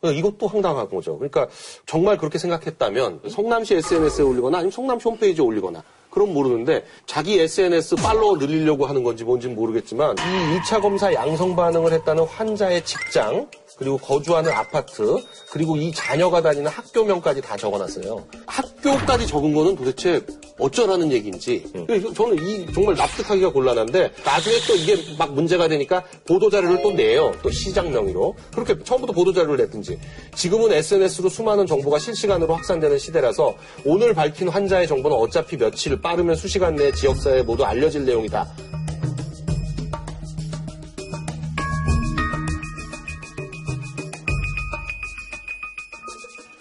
[0.00, 1.18] 그러니까 이것도 황당한 거죠.
[1.18, 1.46] 그러니까
[1.86, 8.36] 정말 그렇게 생각했다면 성남시 SNS에 올리거나 아니면 성남시 홈페이지에 올리거나 그럼 모르는데 자기 SNS 팔로워
[8.36, 14.52] 늘리려고 하는 건지 뭔지는 모르겠지만 이 2차 검사 양성 반응을 했다는 환자의 직장 그리고 거주하는
[14.52, 18.24] 아파트 그리고 이 자녀가 다니는 학교명까지 다 적어놨어요.
[18.46, 20.20] 학교까지 적은 거는 도대체
[20.58, 26.48] 어쩌라는 얘기인지 그래서 저는 이 정말 납득하기가 곤란한데 나중에 또 이게 막 문제가 되니까 보도
[26.48, 27.32] 자료를 또 내요.
[27.42, 29.98] 또 시장 명의로 그렇게 처음부터 보도 자료를 냈든지
[30.36, 36.76] 지금은 SNS로 수많은 정보가 실시간으로 확산되는 시대라서 오늘 밝힌 환자의 정보는 어차피 며칠 빠르면 수시간
[36.76, 38.46] 내에 지역사회에 모두 알려질 내용이다.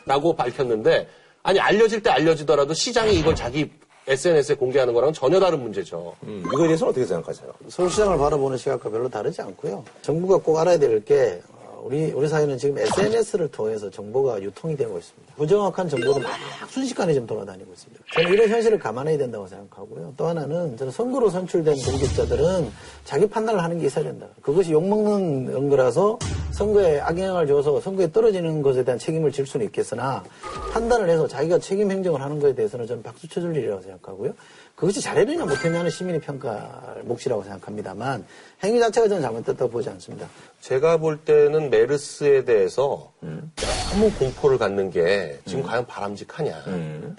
[0.05, 1.07] 라고 밝혔는데
[1.43, 3.69] 아니 알려질 때 알려지더라도 시장이 이걸 자기
[4.07, 6.15] SNS에 공개하는 거랑은 전혀 다른 문제죠.
[6.23, 7.51] 음, 이거에 대해서는 어떻게 생각하세요?
[7.69, 9.85] 서울시장을 바라보는 시각과 별로 다르지 않고요.
[10.01, 11.41] 정부가 꼭 알아야 될 게
[11.83, 15.35] 우리 우리 사회는 지금 SNS를 통해서 정보가 유통이 되고 있습니다.
[15.35, 16.31] 부정확한 정보도 막
[16.69, 18.03] 순식간에 좀 돌아다니고 있습니다.
[18.13, 20.13] 저는 이런 현실을 감안해야 된다고 생각하고요.
[20.15, 22.71] 또 하나는 저는 선거로 선출된 공직자들은
[23.03, 24.27] 자기 판단을 하는 게 있어야 된다.
[24.41, 26.17] 그것이 욕먹는 거라서
[26.51, 30.23] 선거에 악영향을 줘서 선거에 떨어지는 것에 대한 책임을 질 수는 있겠으나
[30.71, 34.33] 판단을 해서 자기가 책임 행정을 하는 것에 대해서는 저는 박수 쳐줄 일이라고 생각하고요.
[34.75, 38.25] 그것이 잘했느냐 못했냐는 시민의 평가를 몫이라고 생각합니다만
[38.63, 40.27] 행위 자체가 저는 잘못됐다고 보지 않습니다.
[40.61, 46.63] 제가 볼 때는 메르스에 대해서 너무 공포를 갖는 게 지금 과연 바람직하냐.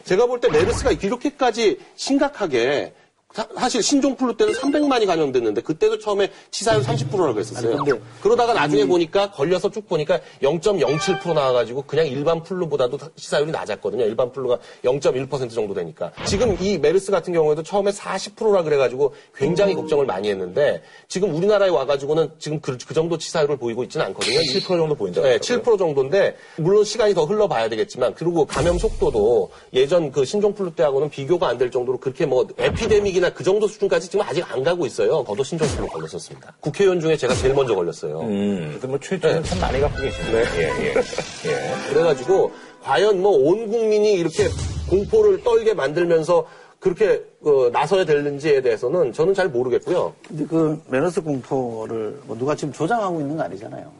[0.05, 2.93] 제가 볼 때 메르스가 이렇게까지 심각하게
[3.35, 7.81] 사, 실 신종플루 때는 300만이 감염됐는데 그때도 처음에 치사율 30%라고 했었어요.
[7.81, 7.91] 아니,
[8.23, 14.05] 그러다가 나중에 보니까 걸려서 쭉 보니까 0.07% 나와가지고 그냥 일반 플루보다도 치사율이 낮았거든요.
[14.05, 16.13] 일반 플루가 0.1% 정도 되니까.
[16.27, 22.31] 지금 이 메르스 같은 경우에도 처음에 40%라 그래가지고 굉장히 걱정을 많이 했는데 지금 우리나라에 와가지고는
[22.39, 24.39] 지금 그, 그 정도 치사율을 보이고 있지는 않거든요.
[24.41, 25.23] 7% 정도 보인다.
[25.23, 31.11] 네, 7% 정도인데 물론 시간이 더 흘러봐야 되겠지만 그리고 감염 속도도 예전 그 신종플루 때하고는
[31.11, 35.25] 비교가 안 될 정도로 그렇게 뭐 에피데믹이나 그 정도 수준까지 지금 아직 안 가고 있어요.
[35.27, 36.55] 저도 신종플루 걸렸었습니다.
[36.61, 38.21] 국회의원 중에 제가 제일 먼저 걸렸어요.
[38.21, 40.33] 음, 그래도 뭐 출전은 참 많이 갖고 계시네.
[40.33, 40.95] 예, 예.
[40.95, 41.75] 예.
[41.89, 44.49] 그래가지고 과연 뭐 온 국민이 이렇게
[44.91, 46.47] 공포를 떨게 만들면서
[46.81, 50.13] 그렇게 어, 나서야 되는지에 대해서는 저는 잘 모르겠고요.
[50.29, 53.91] 근데 그 메르스 공포를 뭐 누가 지금 조장하고 있는 거 아니잖아요.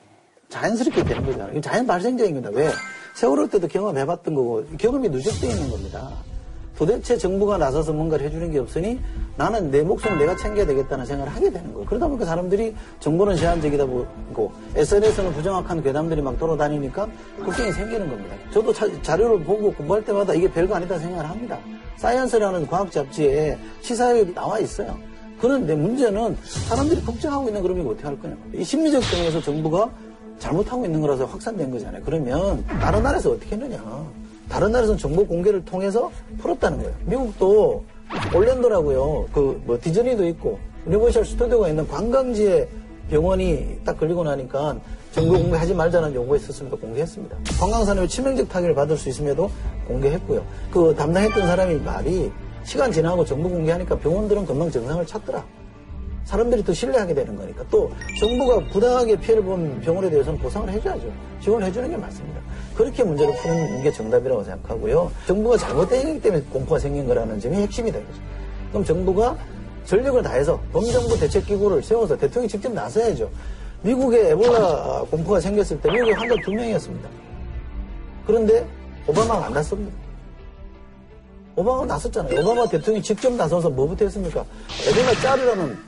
[0.51, 1.61] 자연스럽게 되는 거잖아요.
[1.63, 2.51] 자연 발생적인 거다.
[2.57, 2.71] 왜?
[3.15, 6.11] 세월호 때도 경험해봤던 거고 경험이 누적되어 있는 겁니다.
[6.77, 9.01] 도대체 정부가 나서서 뭔가를 해주는 게 없으니
[9.37, 11.87] 나는 내 목숨 내가 챙겨야 되겠다는 생각을 하게 되는 거예요.
[11.87, 17.09] 그러다 보니까 사람들이 정보는 제한적이다 보고 SNS는 부정확한 괴담들이 막 돌아다니니까
[17.45, 18.37] 걱정이 생기는 겁니다.
[18.53, 21.59] 저도 자, 자료를 보고 공부할 때마다 이게 별거 아니다 생각을 합니다.
[21.97, 24.97] 사이언스라는 과학 잡지에 치사율이 나와 있어요.
[25.41, 28.37] 그런데 문제는 사람들이 걱정하고 있는 그러면 이거 어떻게 할 거냐.
[28.55, 29.91] 이 심리적 점에서 정부가
[30.39, 32.03] 잘못하고 있는 거라서 확산된 거잖아요.
[32.05, 33.79] 그러면 다른 나라에서 어떻게 했느냐.
[34.49, 36.95] 다른 나라에서는 정보 공개를 통해서 풀었다는 거예요.
[37.07, 37.85] 미국도
[38.35, 39.27] 올랜도라고요.
[39.33, 42.69] 그 뭐 디즈니도 있고 유니버셜 스튜디오가 있는 관광지에
[43.11, 44.77] 병원이 딱 걸리고 나니까
[45.13, 46.77] 정보 공개하지 말자는 요구했었습니다.
[46.77, 47.37] 공개했습니다.
[47.59, 49.51] 관광산업에 치명적 타격을 받을 수 있음에도
[49.87, 50.45] 공개했고요.
[50.73, 52.31] 그 담당했던 사람이 말이
[52.65, 55.45] 시간 지나고 정보 공개하니까 병원들은 금방 정상을 찾더라.
[56.25, 61.13] 사람들이 더 신뢰하게 되는 거니까 또 정부가 부당하게 피해를 본 병원에 대해서는 보상을 해줘야죠.
[61.41, 62.41] 지원을 해주는 게 맞습니다.
[62.75, 65.11] 그렇게 문제를 푸는 게 정답이라고 생각하고요.
[65.27, 68.19] 정부가 잘못된 행위 때문에 공포가 생긴 거라는 점이 핵심이다 이거죠.
[68.71, 69.37] 그럼 정부가
[69.85, 73.31] 전력을 다해서 범정부 대책기구를 세워서 대통령이 직접 나서야죠.
[73.83, 77.09] 미국에 에볼라 공포가 생겼을 때 미국에 환자 두 명이었습니다.
[78.27, 78.67] 그런데
[79.07, 80.04] 오바마가 안 나섰습니까.
[81.57, 82.41] 오바마가 나섰잖아요.
[82.41, 84.45] 오바마 대통령이 직접 나서서 뭐부터 했습니까?
[84.89, 85.79] 에볼라 짜르라는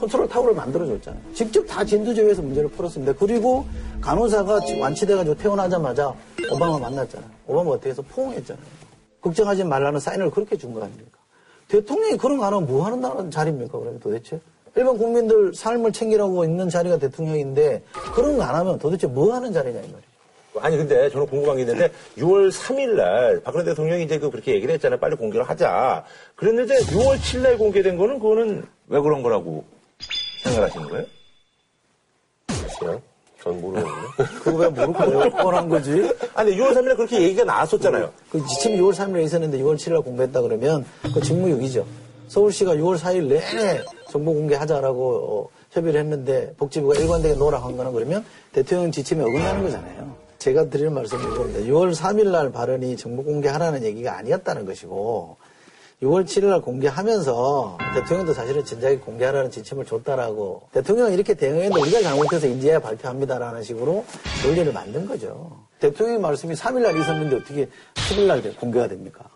[0.00, 1.22] 컨트롤 타워를 만들어줬잖아요.
[1.34, 3.12] 직접 다 진두지휘해서 문제를 풀었습니다.
[3.14, 3.66] 그리고
[4.00, 6.14] 간호사가 완치돼가지고 퇴원하자마자
[6.50, 7.30] 오바마 만났잖아요.
[7.46, 8.64] 오바마 어떻게 해서 포옹했잖아요.
[9.20, 11.18] 걱정하지 말라는 사인을 그렇게 준 거 아닙니까?
[11.68, 14.40] 대통령이 그런 거 안 하면 뭐 하는 자리입니까, 그러면 도대체?
[14.74, 17.82] 일반 국민들 삶을 챙기라고 있는 자리가 대통령인데
[18.14, 20.09] 그런 거 안 하면 도대체 뭐 하는 자리냐, 이 말이에요.
[20.60, 24.74] 아니 근데 저는 궁금한 게 있는데 6월 3일 날 박근혜 대통령이 이제 그 그렇게 얘기를
[24.74, 24.98] 했잖아요.
[25.00, 26.04] 빨리 공개를 하자.
[26.36, 29.64] 그랬는데 6월 7일 날 공개된 거는 그거는 왜 그런 거라고
[30.44, 31.06] 생각하시는 거예요?
[32.46, 33.02] 글쎄요.
[33.42, 33.94] 전 모르겠네요.
[34.44, 36.10] 그거 왜 모르고 왜 뻔한 거지?
[36.34, 38.12] 아니 6월 3일 날 그렇게 얘기가 나왔었잖아요.
[38.30, 41.86] 그 지침이 6월 3일에 있었는데 6월 7일에 공개했다 그러면 그 직무유기죠.
[42.28, 48.24] 서울시가 6월 4일 내내 정보 공개하자라고 어, 협의를 했는데 복지부가 일관되게 노라 한 거는 그러면
[48.52, 50.19] 대통령 지침에 어긋나는 거잖아요.
[50.40, 51.60] 제가 드리는 말씀이 이겁니다.
[51.60, 55.36] 6월 3일 날 발언이 정보 공개하라는 얘기가 아니었다는 것이고
[56.02, 62.46] 6월 7일 날 공개하면서 대통령도 사실은 진작에 공개하라는 지침을 줬다라고 대통령은 이렇게 대응했는데 우리가 잘못해서
[62.46, 64.06] 인지해야 발표합니다라는 식으로
[64.42, 65.60] 논리를 만든 거죠.
[65.78, 69.28] 대통령의 말씀이 3일 날 있었는데 어떻게 7일 날 공개가 됩니까?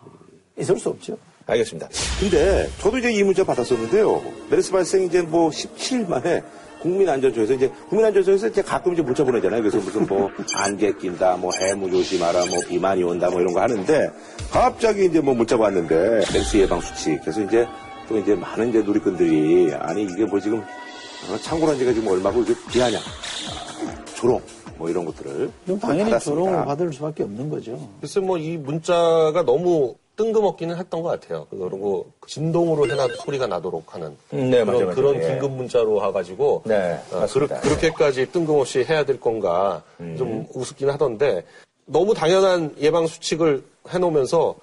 [0.59, 1.19] 있을 수 없죠.
[1.47, 1.87] 알겠습니다.
[2.19, 4.23] 근데 저도 이제 이 문자 받았었는데요.
[4.49, 6.43] 메르스 발생 이제 뭐 17일 만에
[6.85, 9.61] 국민안전처에서 이제 국민안전처에서 이제 가끔 이제 문자 보내잖아요.
[9.63, 14.11] 그래서 무슨 뭐 안개 낀다, 뭐 해무 조심하라, 뭐 비만이 온다, 뭐 이런 거 하는데
[14.51, 15.95] 갑자기 이제 뭐 문자가 왔는데
[16.33, 17.19] 메르스 예방 수칙.
[17.23, 17.67] 그래서 이제
[18.09, 22.55] 또 이제 많은 이제 누리꾼들이 아니 이게 뭐 지금 어, 창고란 지가 지금 얼마고 이게
[22.71, 24.43] 비하냐, 아, 조롱
[24.77, 26.21] 뭐 이런 것들을 그럼 당연히 받았습니다.
[26.45, 27.89] 조롱을 받을 수밖에 없는 거죠.
[28.01, 31.47] 글쎄 뭐 이 문자가 너무 뜬금없기는 했던 것 같아요.
[31.51, 34.95] 그리고 진동으로 해놔도 소리가 나도록 하는 음, 네, 그런, 맞아요, 맞아요.
[34.95, 35.29] 그런 예.
[35.29, 37.61] 긴급 문자로 와가지고 네, 어, 맞습니다.
[37.61, 40.15] 그렇, 게까지 뜬금없이 해야 될 건가 음.
[40.17, 41.45] 좀 우습긴 하던데
[41.87, 44.55] 너무 당연한 예방 수칙을 해놓으면서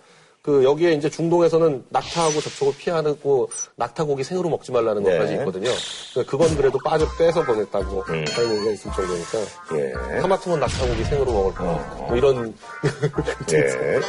[0.42, 5.12] 그 여기에 이제 중동에서는 낙타하고 접촉을 피하고 낙타고기 생으로 먹지 말라는 네.
[5.12, 5.70] 것까지 있거든요.
[6.14, 8.26] 그러니까 그건 그래도 빠져 빼서 보냈다고 음.
[8.28, 9.38] 하는 얘기가 있을 정도니까
[9.76, 10.20] 예.
[10.20, 12.06] 하마터면 낙타고기 생으로 먹을 거 어.
[12.08, 12.56] 뭐 이런
[13.54, 14.00] 예.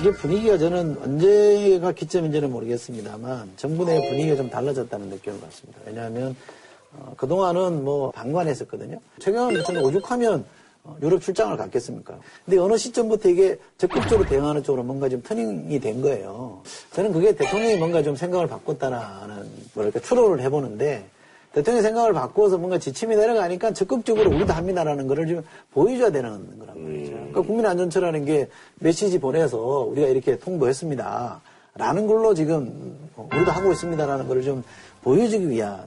[0.00, 5.80] 이게 분위기가 저는 언제가 기점인지는 모르겠습니다만 정부 내 분위기가 좀 달라졌다는 느낌을 받습니다.
[5.86, 6.36] 왜냐하면
[6.92, 9.00] 어, 그동안은 뭐 방관했었거든요.
[9.18, 10.44] 최경환 부총리 오죽하면
[10.84, 12.16] 어, 유럽 출장을 갔겠습니까?
[12.44, 16.62] 근데 어느 시점부터 이게 적극적으로 대응하는 쪽으로 뭔가 좀 터닝이 된 거예요.
[16.92, 21.06] 저는 그게 대통령이 뭔가 좀 생각을 바꿨다라는 뭐랄까 추론을 해보는데
[21.52, 27.12] 대통령 생각을 바꾸어서 뭔가 지침이 내려가니까 적극적으로 우리도 합니다라는 거를 좀 보여줘야 되는 거란 말이죠.
[27.12, 28.48] 그러니까 국민안전처라는 게
[28.80, 31.40] 메시지 보내서 우리가 이렇게 통보했습니다.
[31.74, 34.64] 라는 걸로 지금 우리도 하고 있습니다라는 거를 좀
[35.02, 35.86] 보여주기 위한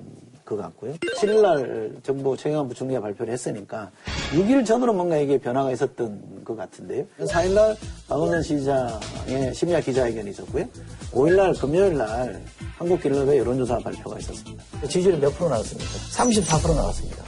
[0.51, 0.93] 것 같고요.
[1.19, 3.89] 7일날 정부 최경환 부총리가 발표를 했으니까
[4.31, 7.05] 6일 전으로 뭔가 이게 변화가 있었던 것 같은데요.
[7.21, 7.75] 4일날
[8.09, 10.65] 박원순 시장의 심야 기자회견이 있었고요.
[11.13, 12.43] 5일날 금요일날
[12.77, 14.63] 한국갤럽의 여론조사 발표가 있었습니다.
[14.87, 15.91] 지지율이 몇 프로 나왔습니까?
[16.11, 17.23] 34% 나왔습니다.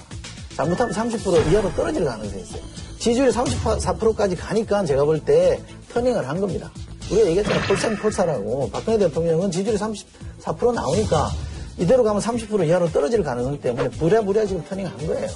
[0.56, 2.62] 잘못하면 30% 이하로 떨어질 가능성이 있어요.
[3.00, 5.60] 지지율이 34%까지 가니까 제가 볼 때
[5.94, 6.72] 터닝을 한 겁니다.
[7.12, 7.68] 우리가 얘기했잖아요.
[7.68, 8.70] 폴생폴사라고.
[8.72, 11.30] 박근혜 대통령은 지지율이 34% 나오니까
[11.78, 15.28] 이대로 가면 30% 이하로 떨어질 가능성 때문에 부랴부랴 지금 터닝한 거예요.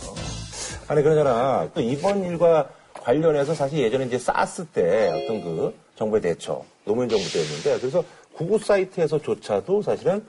[0.88, 1.70] 아니 그러잖아.
[1.74, 7.26] 또 이번 일과 관련해서 사실 예전에 이제 사스 때 어떤 그 정부의 대처 노무현 정부
[7.32, 10.24] 때였는데 그래서 구구 사이트에서조차도 사실은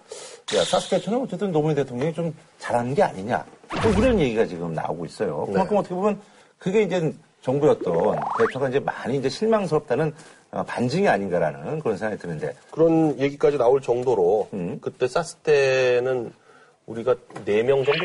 [0.56, 3.44] 야 사스 대처는 어쨌든 노무현 대통령이 좀 잘하는 게 아니냐
[3.82, 5.44] 또 그런 얘기가 지금 나오고 있어요.
[5.46, 6.18] 그만큼 어떻게 보면
[6.58, 10.12] 그게 이제 정부였던 대처가 이제 많이 이제 실망스럽다는 어,
[10.50, 14.78] 반증이 아닌가라는 그런 생각이 드는데 그런 얘기까지 나올 정도로 음.
[14.80, 16.32] 그때 쌌을 때는
[16.86, 18.04] 우리가 4명 정도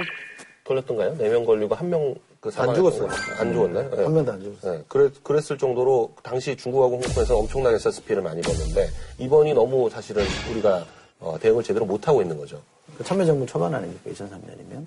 [0.66, 1.18] 걸렸던가요?
[1.18, 3.08] 4명 걸리고 한 명 그안 죽었어요.
[3.40, 3.90] 안 죽었나요?
[3.90, 4.04] 네.
[4.04, 4.78] 한 명도 안 죽었어요.
[4.80, 10.86] 네, 그랬, 그랬을 정도로 당시 중국하고 홍콩에서 엄청나게 SSP를 많이 봤는데 이번이 너무 사실은 우리가
[11.22, 12.60] 어, 대응을 제대로 못하고 있는 거죠.
[12.98, 14.02] 그 참여정부 초반 아닙니까?
[14.10, 14.86] 2003년이면.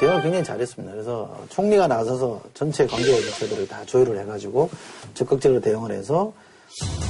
[0.00, 0.92] 대응을 굉장히 잘했습니다.
[0.92, 4.68] 그래서 총리가 나서서 전체 관계부처들을 다 조율을 해가지고
[5.14, 6.32] 적극적으로 대응을 해서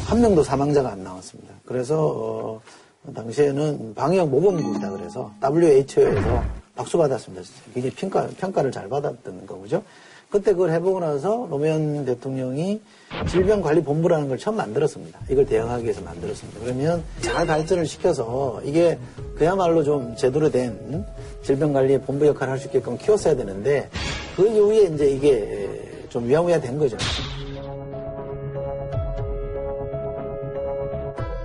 [0.07, 1.55] 한 명도 사망자가 안 나왔습니다.
[1.65, 2.61] 그래서
[3.05, 6.43] 어, 당시에는 방역 모범국이다 그래서 WHO에서
[6.75, 7.43] 박수 받았습니다.
[7.75, 9.83] 굉장히 평가, 평가를 잘 받았던 거죠.
[10.31, 12.81] 그때 그걸 해보고 나서 노무현 대통령이
[13.29, 15.21] 질병관리본부라는 걸 처음 만들었습니다.
[15.29, 16.61] 이걸 대응하기 위해서 만들었습니다.
[16.61, 18.99] 그러면 잘 발전을 시켜서 이게
[19.37, 21.05] 그야말로 좀 제대로 된
[21.43, 23.91] 질병관리 본부 역할을 할 수 있게끔 키웠어야 되는데
[24.35, 26.97] 그 이후에 이제 이게 좀 위야무야 된 거죠.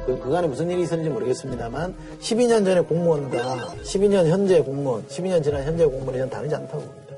[0.07, 5.85] 그, 그간에 무슨 일이 있었는지 모르겠습니다만 12년 전에 공무원과 12년 현재 공무원, 12년 지난 현재
[5.85, 7.15] 공무원이 전 다르지 않다고 봅니다.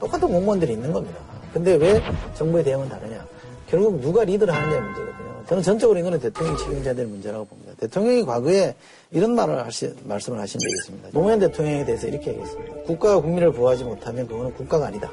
[0.00, 1.20] 똑같은 공무원들이 있는 겁니다.
[1.52, 2.00] 근데 왜
[2.34, 3.26] 정부의 대응은 다르냐?
[3.68, 5.44] 결국 누가 리드를 하느냐의 문제거든요.
[5.48, 7.72] 저는 전적으로 이거는 대통령이 책임져야 될 문제라고 봅니다.
[7.78, 8.74] 대통령이 과거에
[9.10, 11.08] 이런 말을 하시, 말씀을 하신 적이 있습니다.
[11.12, 12.74] 노무현 대통령에 대해서 이렇게 얘기했습니다.
[12.86, 15.10] 국가가 국민을 보호하지 못하면 그거는 국가가 아니다.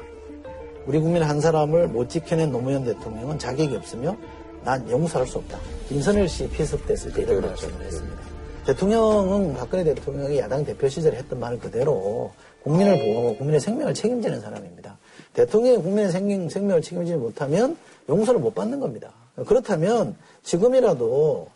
[0.86, 4.16] 우리 국민 한 사람을 못 지켜낸 노무현 대통령은 자격이 없으며
[4.64, 5.58] 난 용서할 수 없다.
[5.88, 8.18] 김선일 씨 피습됐을 때 이런 말씀을 했습니다.
[8.66, 14.98] 대통령은 박근혜 대통령이 야당 대표 시절에 했던 말을 그대로 국민을 보호하고 국민의 생명을 책임지는 사람입니다.
[15.32, 17.76] 대통령이 국민의 생명, 생명을 책임지지 못하면
[18.08, 19.12] 용서를 못 받는 겁니다.
[19.46, 21.48] 그렇다면 지금이라도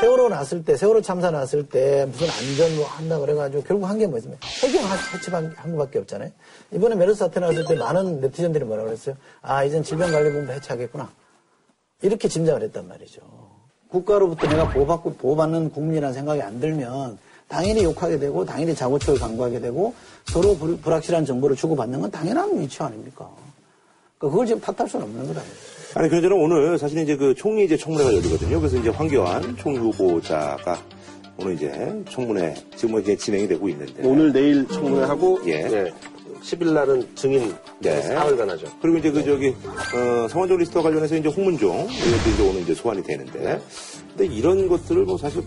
[0.00, 4.06] 세월호 났을 때, 세월호 참사 났을 때 무슨 안전 뭐 한다 그래가지고 결국 한 게
[4.06, 4.46] 뭐였습니까?
[4.62, 4.82] 해경
[5.14, 6.30] 해치한 한 것밖에 없잖아요.
[6.72, 9.16] 이번에 메르스 사태 났을 때 많은 네티즌들이 뭐라고 그랬어요?
[9.42, 11.10] 아, 이젠 질병관리본부 해체하겠구나.
[12.02, 13.20] 이렇게 짐작을 했단 말이죠.
[13.88, 19.94] 국가로부터 내가 보호받고 보호받는 국민이라는 생각이 안 들면 당연히 욕하게 되고 당연히 자고초를 강구하게 되고
[20.26, 23.28] 서로 불, 불확실한 정보를 주고받는 건 당연한 위치 아닙니까?
[24.18, 25.42] 그러니까 그걸 지금 탓할 수는 없는 거다.
[25.94, 28.60] 아니 그러저는 오늘 사실 이제 그 총리 이제 청문회가 열리거든요.
[28.60, 30.78] 그래서 이제 황교안 총리 후보자가
[31.36, 35.92] 오늘 이제 청문회 지금 뭐 이제 진행이 되고 있는데 오늘 내일 청문회 하고 예.
[36.42, 38.00] 10일 날은 증인 네.
[38.02, 38.66] 사흘간 하죠.
[38.80, 39.48] 그리고 이제 그 저기
[39.94, 43.60] 어, 성완종 리스트와 관련해서 이제 홍문종 이것도 이제 오늘 이제 소환이 되는데
[44.16, 45.42] 근데 이런 것들을 뭐 사실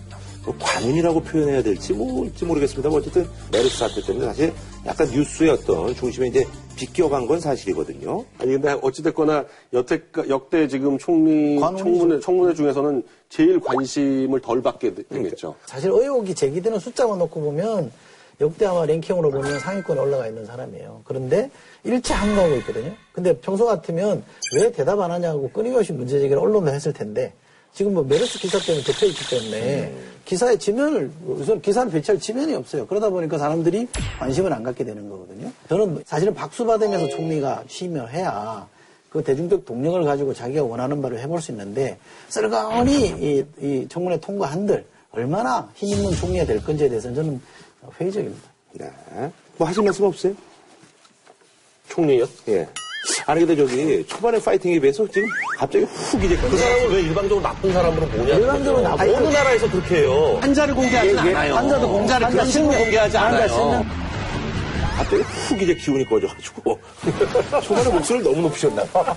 [0.45, 2.89] 뭐 관훈이라고 표현해야 될지 뭘지 모르겠습니다.
[2.89, 4.53] 어쨌든 메르스 사태 때문에 사실
[4.86, 8.25] 약간 뉴스의 어떤 중심에 이제 비껴간 건 사실이거든요.
[8.39, 11.60] 아니 근데 어찌됐거나 여태 역대 지금 총리.
[11.60, 15.56] 청문회 청문회 중에서는 제일 관심을 덜 받게 되- 되겠죠.
[15.65, 17.91] 사실 의혹이 제기되는 숫자만 놓고 보면
[18.43, 21.01] 역대 아마 랭킹으로 보면 상위권에 올라가 있는 사람이에요.
[21.06, 21.49] 그런데
[21.84, 22.91] 일체 항거하고 있거든요.
[23.13, 24.23] 근데 평소 같으면
[24.56, 27.34] 왜 대답 안 하냐고 끊임없이 문제 제기를 언론도 했을 텐데
[27.73, 29.93] 지금 뭐 메르스 기사 때문에 덮여 있기 때문에
[30.25, 32.86] 기사의 지면을 우선 기사를 배치할 지면이 없어요.
[32.86, 33.88] 그러다 보니까 사람들이
[34.19, 35.51] 관심을 안 갖게 되는 거거든요.
[35.69, 38.67] 저는 사실은 박수 받으면서 총리가 취임을 해야
[39.10, 41.97] 그 대중적 동력을 가지고 자기가 원하는 바를 해볼 수 있는데
[42.29, 47.41] 썰가원이 이, 이 청문회 통과한들 얼마나 힘 있는 총리가 될 건지에 대해서는 저는
[47.99, 48.49] 회의적입니다.
[48.73, 48.89] 네.
[49.57, 50.33] 뭐 하실 말씀 없어요?
[51.89, 52.25] 총리요?
[52.49, 52.67] 예.
[53.25, 57.73] 아니 근데 저기 초반에 파이팅에 비해서 지금 갑자기 훅 이제 그 사람을 왜 일방적으로 나쁜
[57.73, 58.35] 사람으로 보냐?
[58.35, 60.39] 일방적으로 아, 나쁜 어느 나라에서 그렇게 해요?
[60.41, 61.55] 한자를 공개하진 예, 않아요.
[61.55, 64.02] 환자도 공자를 환자 실명 공개하지 않아요.
[64.97, 66.79] 갑자기 훅 이제 기운이 꺼져가지고
[67.63, 69.15] 초반에 목소리를 너무 높이셨나 봐.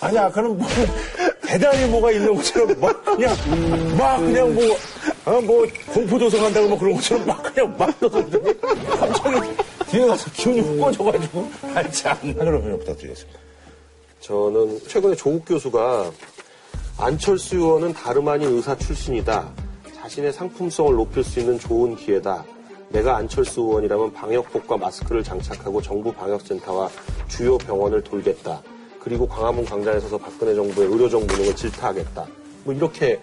[0.00, 0.66] 아니 아까는 뭐
[1.42, 3.34] 대단히 뭐가 있는 것처럼 막 그냥
[3.96, 4.64] 막 그냥 뭐,
[5.24, 9.56] 어, 뭐 공포 조성 한다고 뭐 그런 것처럼 막 그냥 막 떠들더니 갑자기
[9.90, 13.40] 뒤에 가서 기운이 훅 꺼져가지고 한참 하늘로 변호 부탁드리겠습니다.
[14.20, 16.10] 저는 최근에 조국 교수가
[16.98, 19.50] 안철수 의원은 다름 아닌 의사 출신이다.
[19.96, 22.44] 자신의 상품성을 높일 수 있는 좋은 기회다.
[22.90, 26.90] 내가 안철수 의원이라면 방역복과 마스크를 장착하고 정부 방역센터와
[27.28, 28.62] 주요 병원을 돌겠다.
[29.00, 32.26] 그리고 광화문 광장에 서서 박근혜 정부의 의료정 무능을 질타하겠다.
[32.64, 33.20] 뭐 이렇게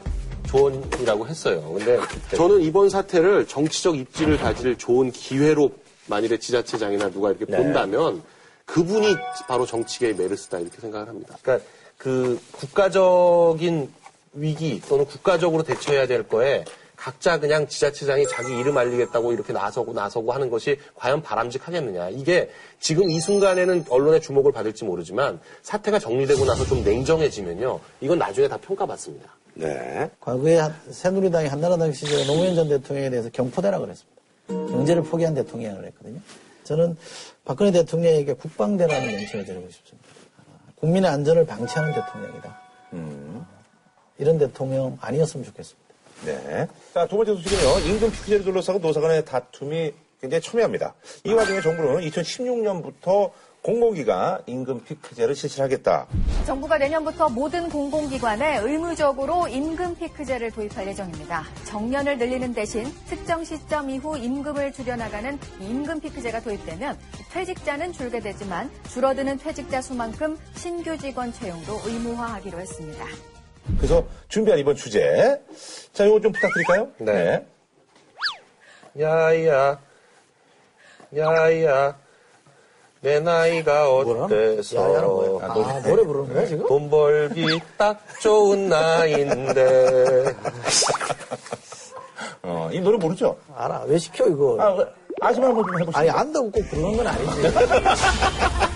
[0.47, 1.73] 조언이라고 했어요.
[1.77, 1.99] 근데
[2.35, 5.71] 저는 이번 사태를 정치적 입지를 가질 좋은 기회로
[6.07, 7.57] 만일에 지자체장이나 누가 이렇게 네.
[7.57, 8.21] 본다면
[8.65, 9.15] 그분이
[9.47, 11.35] 바로 정치계의 메르스다 이렇게 생각을 합니다.
[11.41, 11.65] 그러니까
[11.97, 13.91] 그 국가적인
[14.33, 20.31] 위기 또는 국가적으로 대처해야 될 거에 각자 그냥 지자체장이 자기 이름 알리겠다고 이렇게 나서고 나서고
[20.33, 22.09] 하는 것이 과연 바람직하겠느냐.
[22.09, 27.79] 이게 지금 이 순간에는 언론의 주목을 받을지 모르지만 사태가 정리되고 나서 좀 냉정해지면요.
[28.01, 29.29] 이건 나중에 다 평가받습니다.
[29.55, 30.09] 네.
[30.19, 34.21] 과거에 한- 새누리당이 한나라당 시절에 노무현 전 대통령에 대해서 경포대라 그랬습니다.
[34.47, 36.19] 경제를 포기한 대통령이라고 했거든요.
[36.65, 36.97] 저는
[37.45, 40.07] 박근혜 대통령에게 국방대라는 명칭을 드리고 싶습니다.
[40.75, 42.61] 국민의 안전을 방치하는 대통령이다.
[44.17, 45.84] 이런 대통령 아니었으면 좋겠습니다.
[46.25, 46.67] 네.
[46.93, 47.79] 자, 두 번째 소식은요.
[47.87, 50.95] 임금 피크제를 둘러싸고 노사 간의 다툼이 굉장히 첨예합니다.
[51.23, 56.05] 이 와중에 정부는 2016년부터 공공기관 임금 피크제를 실시하겠다.
[56.45, 61.43] 정부가 내년부터 모든 공공기관에 의무적으로 임금 피크제를 도입할 예정입니다.
[61.65, 66.97] 정년을 늘리는 대신 특정 시점 이후 임금을 줄여나가는 임금 피크제가 도입되면
[67.31, 73.34] 퇴직자는 줄게 되지만 줄어드는 퇴직자 수만큼 신규 직원 채용도 의무화하기로 했습니다.
[73.77, 75.41] 그래서 준비한 이번 주제.
[75.93, 76.87] 자, 이거 좀 부탁드릴까요?
[76.99, 77.45] 네.
[78.99, 79.79] 야야,
[81.15, 81.97] 야야,
[83.01, 85.39] 내 나이가 어때서?
[85.41, 85.81] 아, 아, 노래.
[85.81, 86.67] 노래 부르는 거야, 지금?
[86.67, 87.45] 돈 벌기
[87.77, 90.33] 딱 좋은 나이인데
[92.43, 93.37] 어, 이 노래 모르죠?
[93.55, 93.83] 알아.
[93.87, 94.57] 왜 시켜, 이거?
[94.59, 94.87] 아, 그,
[95.21, 95.99] 아시면 한번 좀 해보시죠.
[95.99, 97.41] 아니, 안다고 꼭 부르는 건 아니지.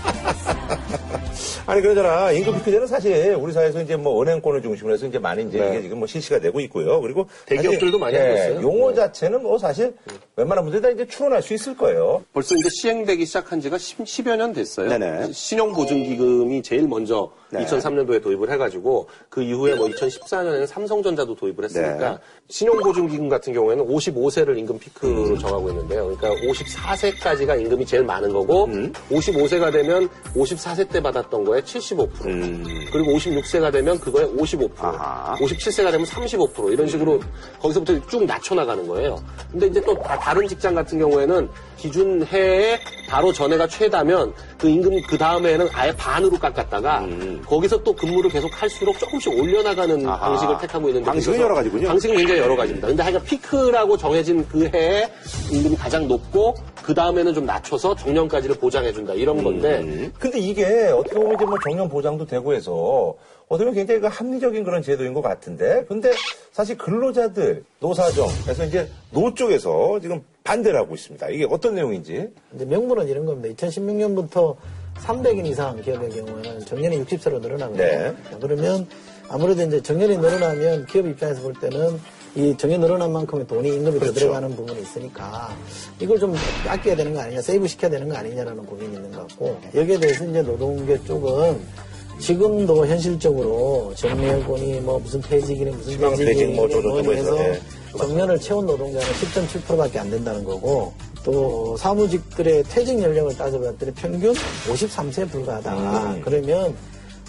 [1.66, 5.58] 아니 그러잖아 임금 피크제는 사실 우리 사회에서 이제 뭐 은행권을 중심으로 해서 이제 많이 이제
[5.58, 5.70] 네.
[5.70, 7.00] 이게 지금 뭐 실시가 되고 있고요.
[7.00, 8.62] 그리고 대기업들도 많이 예, 하고 있어요.
[8.62, 8.96] 용어 네.
[8.96, 9.94] 자체는 뭐 사실
[10.36, 12.24] 웬만한 분들이 다 이제 추론할 수 있을 거예요.
[12.32, 14.88] 벌써 이제 시행되기 시작한 지가 10, 여년 됐어요.
[14.88, 15.32] 네네.
[15.32, 17.64] 신용보증기금이 제일 먼저 네.
[17.64, 22.18] 2003년도에 도입을 해가지고 그 이후에 뭐 2014년에는 삼성전자도 도입을 했으니까 네.
[22.48, 26.14] 신용보증기금 같은 경우에는 55세를 임금 피크로 정하고 있는데요.
[26.16, 28.92] 그러니까 54세까지가 임금이 제일 많은 거고 음.
[29.10, 34.70] 55세가 되면 54세 때 받았던 거에 75% 그리고 56세가 되면 그거에 55% 음.
[34.78, 35.34] 아하.
[35.36, 37.20] 57세가 되면 35% 이런 식으로
[37.60, 39.16] 거기서부터 쭉 낮춰 나가는 거예요.
[39.50, 41.48] 근데 이제 또 다, 다른 직장 같은 경우에는
[41.80, 47.06] 기준 해에 바로 전해가 최다면 그 임금 그 다음에는 아예 반으로 깎았다가
[47.46, 50.08] 거기서 또 근무를 계속 할수록 조금씩 올려나가는 음.
[50.08, 50.28] 아하.
[50.28, 51.88] 방식을 택하고 있는데 방식은 여러 가지군요.
[51.88, 52.88] 방식은 굉장히 여러 가지입니다.
[52.88, 55.10] 근데 하여간 피크라고 정해진 그 해에
[55.50, 61.34] 임금이 가장 높고 그 다음에는 좀 낮춰서 정년까지를 보장해준다 이런 건데 근데 이게 어떻게 보면
[61.36, 63.14] 이제 뭐 정년 보장도 되고 해서
[63.50, 66.12] 어떻게 보면 굉장히 그 합리적인 그런 제도인 것 같은데 근데
[66.52, 71.28] 사실 근로자들 노사정 그래서 이제 노 쪽에서 지금 반대를 하고 있습니다.
[71.30, 73.52] 이게 어떤 내용인지 이제 명분은 이런 겁니다.
[73.56, 74.54] 2016년부터
[74.98, 77.82] 300인 이상 기업의 경우에는 정년이 60세로 늘어나거든요.
[77.82, 78.14] 네.
[78.40, 78.86] 그러면
[79.28, 82.00] 아무래도 이제 정년이 늘어나면 기업 입장에서 볼 때는
[82.36, 85.50] 이 정년 늘어난 만큼의 돈이 임금이 더 들어가는 부분이 있으니까
[85.98, 86.36] 이걸 좀
[86.68, 90.24] 아껴야 되는 거 아니냐, save 시켜야 되는 거 아니냐라는 고민이 있는 것 같고 여기에 대해서
[90.24, 91.89] 이제 노동계 쪽은
[92.20, 97.60] 지금도 현실적으로 정리해보니 뭐 무슨 퇴직이니 무슨 지방 퇴직 뭐 저저저 뭐 해서 해서, 예.
[97.96, 100.92] 정년을 채운 노동자는 10.7%밖에 안 된다는 거고
[101.24, 105.74] 또 사무직들의 퇴직 연령을 따져봤더니 평균 53세에 불과하다.
[106.14, 106.22] 음.
[106.24, 106.74] 그러면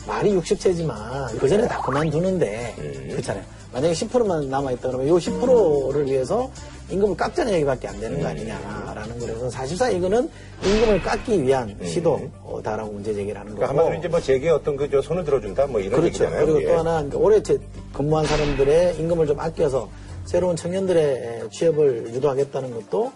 [0.08, 3.08] 말이 60세지만 그 전에 다 그만두는데 음.
[3.12, 3.44] 그렇잖아요.
[3.74, 6.50] 만약에 10%만 남아있다 그러면 이 10%를 위해서
[6.92, 8.28] 임금을 깎자는 얘기밖에 안 되는 거 음.
[8.28, 10.30] 아니냐라는 거라서 사실상 이거는
[10.64, 13.56] 임금을 깎기 위한 시도다라고 문제 제기를 하는 음.
[13.56, 13.80] 그러니까 거고.
[13.80, 16.08] 한마디로 이제 뭐 재계에 어떤 그 저 손을 들어준다 뭐 이런 그렇죠.
[16.26, 16.46] 얘기잖아요.
[16.46, 16.66] 그리고 예.
[16.68, 17.58] 또 하나 이제 올해 제-
[17.94, 19.90] 근무한 사람들의 임금을 좀 아껴서
[20.26, 23.12] 새로운 청년들의 취업을 유도하겠다는 것도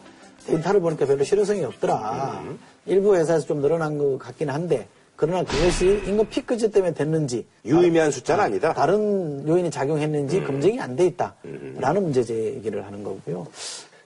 [0.48, 2.42] 데이터를 보니까 별로 실효성이 없더라.
[2.46, 2.60] 음.
[2.86, 8.44] 일부 회사에서 좀 늘어난 것 같긴 한데 그러나 그것이 임금 피크제 때문에 됐는지 유의미한 숫자는
[8.44, 8.74] 아 니다.
[8.74, 10.44] 다른 요인이 작용했는지 음.
[10.46, 13.48] 검증이 안 돼 있다라는 문제 제기를 하는 거고요.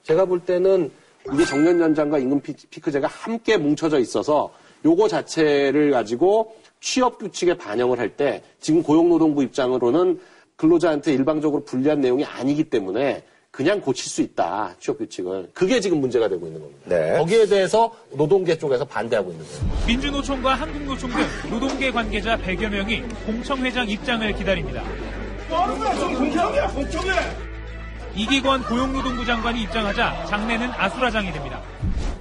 [0.04, 0.92] 제가 볼 때는
[1.34, 4.52] 이게 정년 연장과 임금 피- 피크제가 함께 뭉쳐져 있어서
[4.86, 10.20] 요거 자체를 가지고 취업 규칙에 반영을 할 때 지금 고용노동부 입장으로는
[10.56, 16.30] 근로자한테 일방적으로 불리한 내용이 아니기 때문에 그냥 고칠 수 있다 취업 규칙을 그게 지금 문제가
[16.30, 16.82] 되고 있는 겁니다.
[16.86, 17.18] 네.
[17.18, 19.86] 거기에 대해서 노동계 쪽에서 반대하고 있는 거예요.
[19.88, 24.84] 민주노총과 한국노총 등 노동계 관계자 100여 명이 공청회장 입장을 기다립니다.
[28.16, 31.62] 이기권 고용노동부 장관이 입장하자 장내는 아수라장이 됩니다.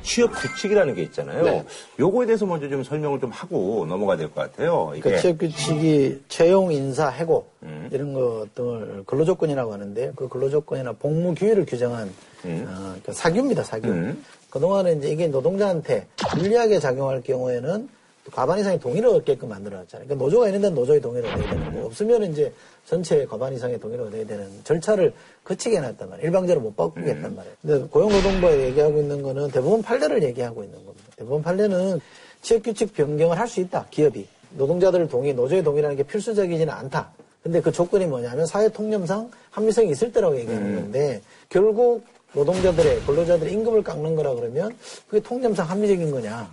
[0.02, 1.42] 취업 규칙이라는 게 있잖아요.
[1.42, 1.64] 네.
[1.98, 4.92] 요거에 대해서 먼저 좀 설명을 좀 하고 넘어가야 될 것 같아요.
[4.96, 7.88] 이게 그 취업 규칙이 채용, 인사, 해고 음.
[7.92, 12.10] 이런 것 등을 근로조건이라고 하는데 그 근로조건이나 복무 기회를 규정한
[12.44, 13.62] 어, 그 사규입니다.
[13.64, 13.88] 사규.
[13.88, 14.24] 음.
[14.50, 17.97] 그동안은 이제 이게 노동자한테 불리하게 작용할 경우에는 또
[18.32, 20.06] 과반 이상의 동의를 얻게끔 만들어놨잖아요.
[20.06, 22.52] 그러니까 노조가 있는 데는 노조의 동의를 얻어야 되는 거고 없으면 이제
[22.86, 25.12] 전체 과반 이상의 동의를 얻어야 되는 절차를
[25.44, 26.26] 거치게 해놨단 말이에요.
[26.26, 27.56] 일방적으로 못 바꾸겠단 말이에요.
[27.62, 31.04] 근데 고용노동부가 얘기하고 있는 거는 대부분 판례를 얘기하고 있는 겁니다.
[31.16, 32.00] 대부분 판례는
[32.42, 33.86] 취업규칙 변경을 할 수 있다.
[33.90, 34.26] 기업이.
[34.56, 37.10] 노동자들 동의, 노조의 동의라는 게 필수적이지는 않다.
[37.42, 42.02] 근데 그 조건이 뭐냐면 사회 통념상 합리성이 있을 때라고 얘기하는 건데 결국
[42.34, 44.76] 노동자들의 근로자들의 임금을 깎는 거라 그러면
[45.08, 46.50] 그게 통념상 합리적인 거냐?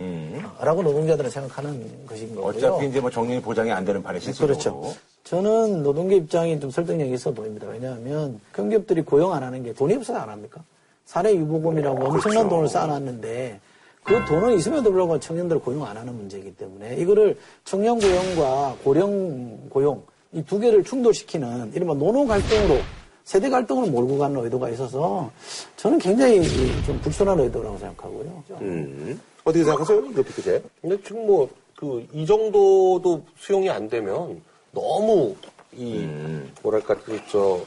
[0.62, 2.50] 라고 노동자들은 생각하는 것인 거고요.
[2.56, 4.82] 어차피 이제 뭐 정년이 보장이 안 되는 판에 실질적으로.
[4.82, 4.96] 그렇죠.
[5.26, 7.68] 저는 노동계 입장이 좀 설득력이 있어 보입니다.
[7.68, 10.62] 왜냐하면 큰 기업들이 고용 안 하는 게 돈이 없어서 안 합니까?
[11.06, 13.60] 사내 유보금이라고 엄청난 돈을 쌓아놨는데
[14.04, 20.04] 그 돈은 있음에도 불구하고 청년들을 고용 안 하는 문제이기 때문에 이거를 청년 고용과 고령 고용
[20.32, 22.80] 이 두 개를 충돌시키는 이른바 노노 갈등으로
[23.26, 25.32] 세대 갈등으로 몰고 가는 의도가 있어서
[25.78, 26.44] 저는 굉장히
[26.86, 28.44] 좀 불순한 의도라고 생각하고요.
[28.62, 29.20] 음.
[29.44, 30.06] 어떻게 생각하세요?
[30.06, 30.64] 이거 피크제?
[30.82, 35.36] 근데 지금 뭐, 그, 이 정도도 수용이 안 되면 너무
[35.74, 36.54] 이, 음.
[36.62, 37.60] 뭐랄까, 그, 저,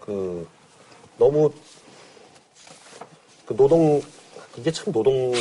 [0.00, 0.46] 그,
[1.18, 1.50] 너무
[3.44, 4.00] 그 노동,
[4.56, 5.32] 이게 참 노동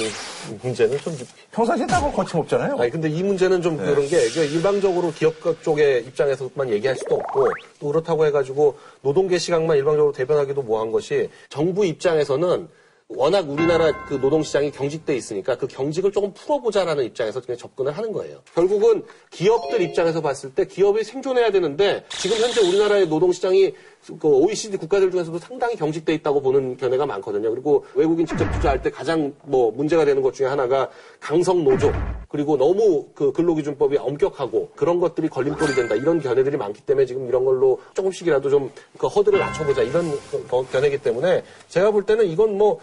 [0.61, 1.17] 문제는 좀
[1.51, 2.77] 평상시에 따고 거침없잖아요.
[2.77, 7.49] 아니 근데 이 문제는 좀 그런 게 일방적으로 기업 쪽의 입장에서만 얘기할 수도 없고
[7.79, 12.67] 또 그렇다고 해가지고 노동계 시각만 일방적으로 대변하기도 뭐한 것이 정부 입장에서는
[13.13, 18.41] 워낙 우리나라 그 노동시장이 경직돼 있으니까 그 경직을 조금 풀어보자라는 입장에서 그냥 접근을 하는 거예요.
[18.55, 23.73] 결국은 기업들 입장에서 봤을 때 기업이 생존해야 되는데 지금 현재 우리나라의 노동시장이
[24.19, 27.49] 그 OECD 국가들 중에서도 상당히 경직돼 있다고 보는 견해가 많거든요.
[27.51, 30.89] 그리고 외국인 직접 투자할 때 가장 뭐 문제가 되는 것 중에 하나가
[31.19, 31.91] 강성 노조
[32.27, 37.45] 그리고 너무 그 근로기준법이 엄격하고 그런 것들이 걸림돌이 된다 이런 견해들이 많기 때문에 지금 이런
[37.45, 42.79] 걸로 조금씩이라도 좀 그 허들을 낮춰보자 이런 그 견해이기 때문에 제가 볼 때는 이건 뭐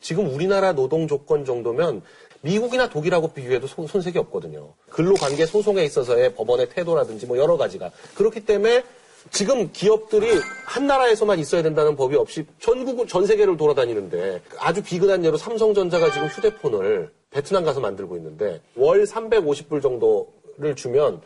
[0.00, 2.02] 지금 우리나라 노동 조건 정도면
[2.42, 4.74] 미국이나 독일하고 비교해도 손, 손색이 없거든요.
[4.90, 8.82] 근로관계 소송에 있어서의 법원의 태도라든지 뭐 여러 가지가 그렇기 때문에
[9.30, 10.28] 지금 기업들이
[10.66, 16.26] 한 나라에서만 있어야 된다는 법이 없이 전국 전 세계를 돌아다니는데 아주 비근한 예로 삼성전자가 지금
[16.26, 21.20] 휴대폰을 베트남 가서 만들고 있는데 월 350불 정도를 주면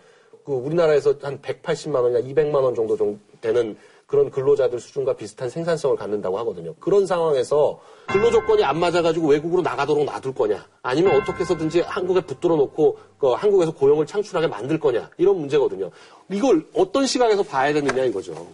[0.45, 3.77] 그 우리나라에서 한 180만 원이나 200만 원 정도 좀 되는
[4.07, 6.75] 그런 근로자들 수준과 비슷한 생산성을 갖는다고 하거든요.
[6.79, 12.55] 그런 상황에서 근로 조건이 안 맞아가지고 외국으로 나가도록 놔둘 거냐, 아니면 어떻게 해서든지 한국에 붙들어
[12.55, 15.91] 놓고 그 한국에서 고용을 창출하게 만들 거냐 이런 문제거든요.
[16.31, 18.47] 이걸 어떤 시각에서 봐야 되느냐 이거죠.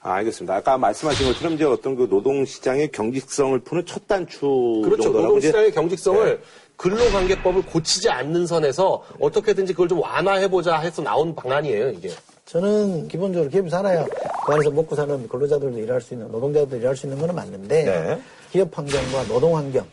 [0.00, 0.54] 아, 알겠습니다.
[0.54, 5.10] 아까 말씀하신 것처럼 이제 어떤 그 노동시장의 경직성을 푸는 첫 단추 그렇죠.
[5.10, 6.42] 노동시장의 경직성을 네.
[6.76, 12.10] 근로관계법을 고치지 않는 선에서 어떻게든지 그걸 좀 완화해보자 해서 나온 방안이에요, 이게.
[12.54, 17.06] 저는 기본적으로 기업이 살아야 그 안에서 먹고 사는 근로자들도 일할 수 있는 노동자들도 일할 수
[17.06, 18.20] 있는 거는 맞는데 네.
[18.52, 19.84] 기업 환경과 노동 환경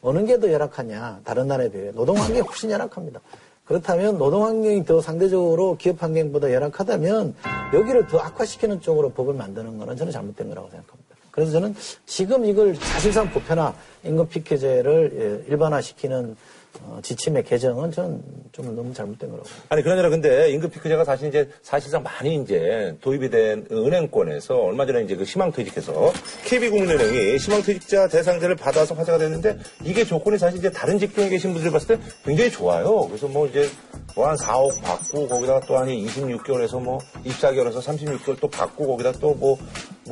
[0.00, 3.20] 어느 게 더 열악하냐 다른 나라에 비해 노동 환경이 훨씬 열악합니다.
[3.66, 7.36] 그렇다면 노동 환경이 더 상대적으로 기업 환경보다 열악하다면
[7.74, 11.14] 여기를 더 악화시키는 쪽으로 법을 만드는 거는 저는 잘못된 거라고 생각합니다.
[11.30, 16.36] 그래서 저는 지금 이걸 사실상 보편화 임금 피크제를 예, 일반화시키는
[16.82, 18.22] 어, 지침의 개정은 저는
[18.52, 19.48] 좀 너무 잘못된 거라고.
[19.68, 25.02] 아니 그러나 근데 임금 피크제가 사실 이제 사실상 많이 이제 도입이 된 은행권에서 얼마 전에
[25.02, 26.12] 이제 그 희망퇴직해서
[26.44, 31.96] KB국민은행이 희망퇴직자 대상자를 받아서 화제가 됐는데 이게 조건이 사실 이제 다른 직종에 계신 분들 봤을
[31.98, 33.06] 때 굉장히 좋아요.
[33.06, 33.68] 그래서 뭐 이제
[34.14, 39.58] 뭐한 4억 받고 거기다가 또 한 26개월에서 뭐 24개월에서 36개월 또 받고 거기다 또뭐뭐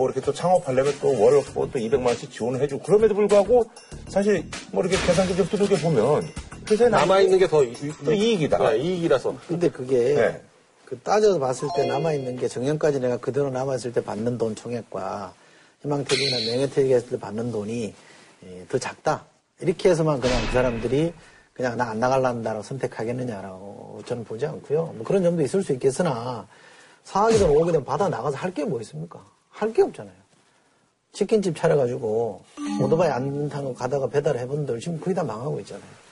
[0.05, 3.65] 이렇게 또 창업하려면 또 월 또 200만 원씩 지원을 해주고 그럼에도 불구하고
[4.09, 6.29] 사실 뭐 이렇게 계산기 좀 두들겨 보면
[6.69, 7.65] 회사에 남아있는 게더또
[8.13, 8.59] 이익이다.
[8.71, 9.35] 네, 이익이라서.
[9.49, 10.43] 근데 그게 네.
[10.85, 15.35] 그 따져서 봤을 때 남아있는 게 정년까지 내가 그대로 남았을 때 받는 돈 총액과
[15.83, 17.95] 희망퇴직이나 명예퇴직했을 때 받는 돈이
[18.45, 19.25] 예, 더 작다.
[19.61, 21.13] 이렇게 해서만 그냥 그 사람들이
[21.53, 24.93] 그냥 나 안 나갈란다라고 선택하겠느냐라고 저는 보지 않고요.
[24.97, 26.47] 뭐 그런 점도 있을 수 있겠으나
[27.07, 29.25] 4억이든 5억이든 받아 나가서 할 게 뭐 있습니까?
[29.51, 30.15] 할 게 없잖아요.
[31.13, 32.45] 치킨집 차려가지고
[32.83, 36.06] 오토바이 안 타고 가다가 배달해 본들 지금 거의 다 망하고 있잖아요.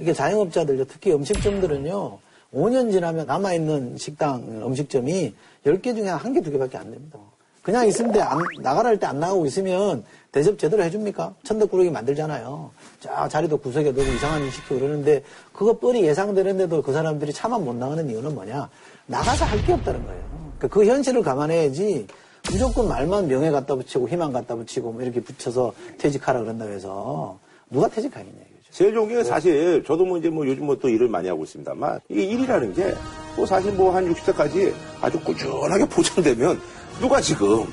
[0.00, 2.18] 이게 자영업자들, 특히 음식점들은요,
[2.54, 5.34] 5년 지나면 남아있는 식당, 음식점이
[5.66, 7.18] 10개 중에 한 개, 두 개밖에 안 됩니다.
[7.62, 7.88] 그냥
[8.62, 11.34] 나가라 할때안 나가고 있으면 대접 제대로 해줍니까?
[11.44, 12.70] 천덕꾸러기 만들잖아요.
[13.00, 15.22] 자, 자리도 구석에 넣고 이상한 일 시키고 그러는데,
[15.52, 18.70] 그거 뻔히 예상되는데도 그 사람들이 차마 못 나가는 이유는 뭐냐?
[19.06, 20.22] 나가서 할 게 없다는 거예요.
[20.56, 22.06] 그러니까 그 현실을 감안해야지,
[22.50, 27.38] 무조건 말만 명예 갖다 붙이고 희망 갖다 붙이고 뭐 이렇게 붙여서 퇴직하라 그런다고 해서
[27.68, 28.49] 누가 퇴직하겠냐.
[28.70, 32.00] 제일 좋은 게 사실 저도 뭐 이제 뭐 요즘 뭐 또 일을 많이 하고 있습니다만
[32.08, 36.60] 이게 일이라는 게뭐 사실 뭐 한 60세까지 아주 꾸준하게 보장되면
[37.00, 37.66] 누가 지금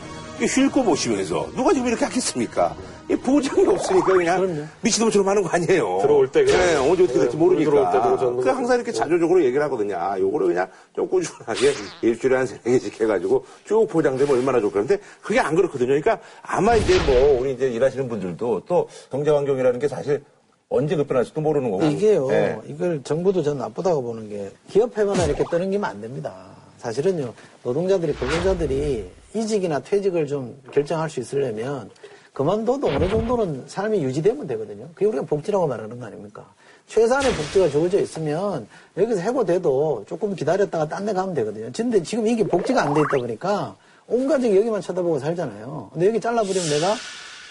[0.47, 2.75] 쉴 거 보시면서 누가 지금 이렇게 하겠습니까?
[3.09, 5.99] 이 보장이 없으니까 그냥 미친놈처럼 하는 거 아니에요.
[6.01, 6.59] 들어올 때 그냥.
[6.59, 7.71] 네, 언제 어떻게 될지 모르니까.
[7.71, 9.95] 들어올 때 들어오셨는 그 항상 이렇게 자조적으로 얘기를 하거든요.
[9.95, 11.71] 아, 요거를 그냥 좀 꾸준하게
[12.01, 14.79] 일주일에 한세 개씩 해가지고 쭉 보장되면 얼마나 좋을까.
[14.79, 15.87] 근데 그게 안 그렇거든요.
[15.87, 20.21] 그러니까 아마 이제 뭐 우리 이제 일하시는 분들도 또 경제 환경이라는 게 사실
[20.69, 21.85] 언제 급변할지도 모르는 거고.
[21.85, 22.59] 이게요, 네.
[22.67, 26.47] 이걸 정부도 전 나쁘다고 보는 게 기업회만 이렇게 떠넘기면 안 됩니다.
[26.77, 31.89] 사실은요, 노동자들이, 근로자들이 이직이나 퇴직을 좀 결정할 수 있으려면
[32.33, 34.87] 그만둬도 어느 정도는 삶이 유지되면 되거든요.
[34.93, 36.45] 그게 우리가 복지라고 말하는 거 아닙니까?
[36.87, 41.69] 최소한의 복지가 주어져 있으면 여기서 해고돼도 조금 기다렸다가 딴 데 가면 되거든요.
[41.75, 43.75] 근데 지금 이게 복지가 안 돼 있다 보니까
[44.07, 45.89] 온 가족이 여기만 쳐다보고 살잖아요.
[45.93, 46.93] 근데 여기 잘라버리면 내가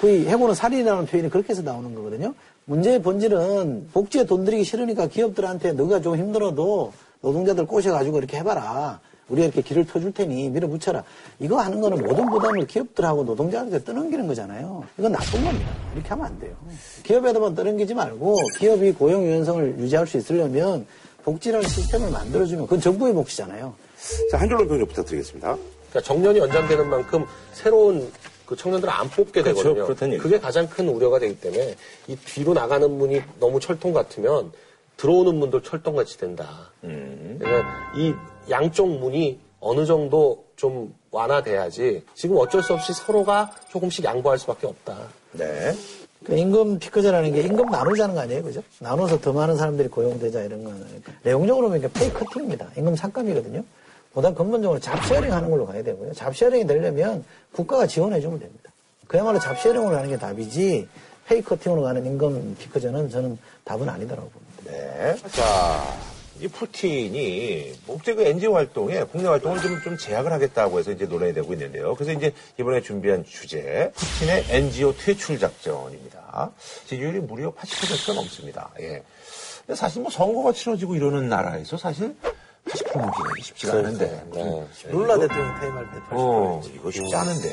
[0.00, 2.32] 거의 해고는 살인이라는 표현이 그렇게 해서 나오는 거거든요.
[2.66, 9.00] 문제의 본질은 복지에 돈 들이기 싫으니까 기업들한테 너가 좀 힘들어도 노동자들 꼬셔가지고 이렇게 해봐라.
[9.28, 11.02] 우리가 이렇게 길을 터줄 테니 밀어붙여라.
[11.38, 14.84] 이거 하는 거는 모든 부담을 기업들하고 노동자한테 떠넘기는 거잖아요.
[14.98, 15.70] 이건 나쁜 겁니다.
[15.94, 16.56] 이렇게 하면 안 돼요.
[17.04, 20.86] 기업에다만 떠넘기지 말고 기업이 고용 유연성을 유지할 수 있으려면
[21.24, 23.74] 복지라는 시스템을 만들어주면 그건 정부의 몫이잖아요.
[24.30, 25.56] 자, 한 줄로 평좀 부탁드리겠습니다.
[25.90, 28.10] 그러니까 정년이 연장되는 만큼 새로운
[28.46, 29.74] 그 청년들을 안 뽑게 그렇죠.
[29.74, 30.12] 되거든요.
[30.12, 30.22] 얘기죠.
[30.22, 31.74] 그게 가장 큰 우려가 되기 때문에
[32.06, 34.52] 이 뒤로 나가는 문이 너무 철통 같으면
[34.96, 36.70] 들어오는 문도 철통같이 된다.
[36.84, 37.36] 음.
[37.38, 38.14] 그러니까 이
[38.48, 44.96] 양쪽 문이 어느 정도 좀 완화돼야지 지금 어쩔 수 없이 서로가 조금씩 양보할 수밖에 없다.
[45.32, 45.74] 네.
[46.24, 48.62] 그 임금 피크제라는 게 임금 나누자는 거 아니에요, 그죠?
[48.80, 52.68] 나눠서 더 많은 사람들이 고용되자 이런 거는 내용적으로 보면 pay cutting입니다.
[52.76, 53.62] 임금 삭감이거든요.
[54.16, 56.14] 보다 근본적으로 job sharing 하는 걸로 가야 되고요.
[56.14, 58.72] job sharing이 되려면 국가가 지원해 주면 됩니다.
[59.06, 60.88] 그야말로 job sharing으로 가는 게 답이지
[61.26, 64.72] pay cutting으로 가는 임금 피크제는 저는 답은 아니더라고 봅니다.
[64.72, 65.16] 네.
[65.28, 65.94] 자,
[66.40, 71.34] 이 푸틴이 국제 그 NGO 활동에 국내 활동을 좀, 좀 제약을 하겠다고 해서 이제 논란이
[71.34, 71.94] 되고 있는데요.
[71.94, 76.52] 그래서 이제 이번에 준비한 주제, 푸틴의 NGO 퇴출 작전입니다.
[76.86, 78.70] 지지율이 무려 80%가 넘습니다.
[78.80, 79.02] 예.
[79.74, 82.14] 사실 뭐 선거가 치러지고 이러는 나라에서 사실
[82.66, 84.24] 80% 넘기가 쉽지가 않은데.
[84.32, 84.66] 네.
[84.90, 86.12] 룰라 대통령 퇴임할 때 80%.
[86.12, 87.48] 어, 이거 쉽지 않은데.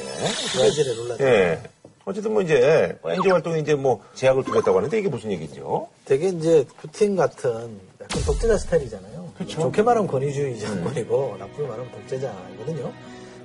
[0.54, 1.40] 브라질의 룰라 대통령.
[1.40, 1.62] 예.
[2.06, 5.88] 어쨌든 뭐 이제 NGO 활동에 이제 뭐 제약을 두겠다고 하는데 이게 무슨 얘기죠?
[6.04, 9.32] 되게 이제 푸틴 같은 약간 독재자 스타일이잖아요.
[9.48, 12.92] 좋게 말하면 권위주의 장관이고 나쁘게 말하면 독재자이거든요.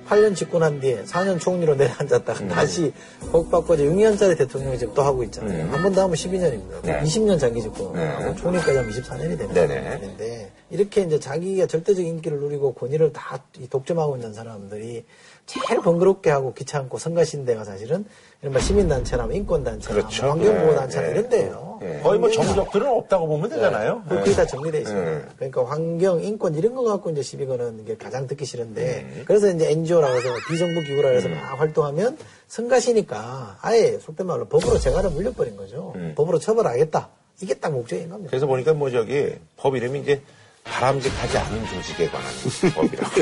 [0.09, 2.91] 8년 집권한 뒤에 4년 총리로 내려앉았다가 다시
[3.31, 5.65] 복받고 이제 6년짜리 대통령이 지금 또 하고 있잖아요.
[5.65, 5.73] 음.
[5.73, 6.81] 한번 더 하면 12년입니다.
[6.81, 6.99] 네.
[7.01, 8.35] 20년 장기 집권하고 네.
[8.35, 9.99] 총리까지 하면 24년이 되는.
[10.01, 15.03] 건데 이렇게 이제 자기가 절대적 인기를 누리고 권위를 다이 독점하고 있는 사람들이
[15.45, 18.05] 제일 번거롭게 하고 귀찮고 성가신 데가 사실은
[18.41, 20.23] 이른바 시민단체나 뭐 인권단체나 그렇죠.
[20.25, 21.79] 뭐 환경보호단체나 네, 이런 데예요.
[21.81, 21.99] 예.
[22.03, 24.03] 거의 뭐 정적들은 없다고 보면 되잖아요.
[24.07, 25.03] 그- 그게 다 정리돼 있어요.
[25.03, 25.21] 네.
[25.37, 28.81] 그러니까 환경, 인권 이런 거 갖고 이제 시비 거는 게 가장 듣기 싫은데
[29.15, 29.23] 네.
[29.25, 32.17] 그래서 이제 NGO라고 해서 비정부 기구라 해서 막 활동하면
[32.47, 35.93] 성가시니까 아예 속된 말로 법으로 재갈을 물려버린 거죠.
[35.95, 36.13] 음.
[36.15, 37.09] 법으로 처벌하겠다.
[37.41, 38.29] 이게 딱 목적인 겁니다.
[38.29, 40.21] 그래서 보니까 뭐 저기 법 이름이 이제
[40.63, 42.31] 바람직하지 않은 조직에 관한
[42.75, 43.21] 법이라고.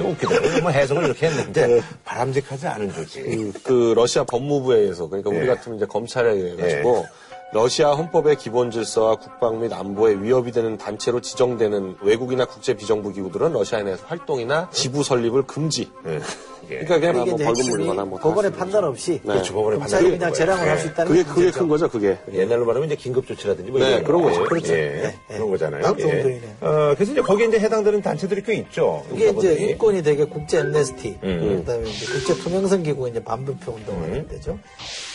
[0.00, 0.62] 웃기더라고요.
[0.62, 3.22] 뭐 해석을 이렇게 했는데 바람직하지 않은 조직.
[3.22, 5.46] 그, 그 러시아 법무부에 의해서 그러니까 우리 예.
[5.46, 7.06] 같으면 이제 검찰에 의해 가지고
[7.52, 13.52] 러시아 헌법의 기본 질서와 국방 및 안보에 위협이 되는 단체로 지정되는 외국이나 국제 비정부 기구들은
[13.52, 15.90] 러시아 내에서 활동이나 지부 설립을 금지.
[16.06, 16.20] 예.
[16.68, 18.84] 그러니까 그냥 이게 뭐 이제 벌금 물거나 뭐다 법원의 판단.
[18.84, 19.32] 없이 네.
[19.34, 19.54] 그렇죠.
[19.54, 20.68] 법원의 검찰이 판단이 그냥 재량을.
[20.68, 21.50] 할 수 있다는 그게 게 그게.
[21.50, 22.18] 큰 거죠, 그게.
[22.32, 24.28] 옛날로 말하면 이제 긴급 조치라든지 뭐 네, 이런 그런 거.
[24.28, 24.44] 거죠.
[24.44, 24.74] 그렇죠.
[24.74, 25.14] 예.
[25.28, 25.96] 그런 거잖아요.
[26.00, 26.40] 예.
[26.60, 29.04] 어, 그래서 이제 거기에 이제 해당되는 단체들이 꽤 있죠.
[29.12, 29.54] 이게 이제.
[29.54, 31.62] 인권이 되게 국제 엠네스티, 음.
[31.64, 34.58] 그다음에 이제 국제 투명성 기구 이제 반부패 운동하는 데죠.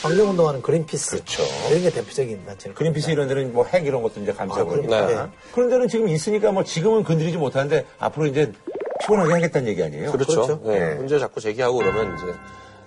[0.02, 1.43] 환경 운동하는 그린피스, 그렇죠.
[1.70, 3.12] 이런 게 대표적인 단체일 그린피스.
[3.12, 5.06] 이런 데는 뭐 핵 이런 것도 이제 감싸고 아, 그러니까.
[5.08, 5.30] 네.
[5.54, 8.52] 그런 데는 지금 있으니까 뭐 지금은 건드리지 못하는데 앞으로 이제
[9.00, 10.12] 피곤하게 하겠다는 얘기 아니에요?
[10.12, 10.34] 그렇죠.
[10.34, 10.62] 그렇죠.
[10.66, 10.80] 네.
[10.80, 10.95] 네.
[10.95, 12.26] 문제 자꾸 제기하고 그러면 이제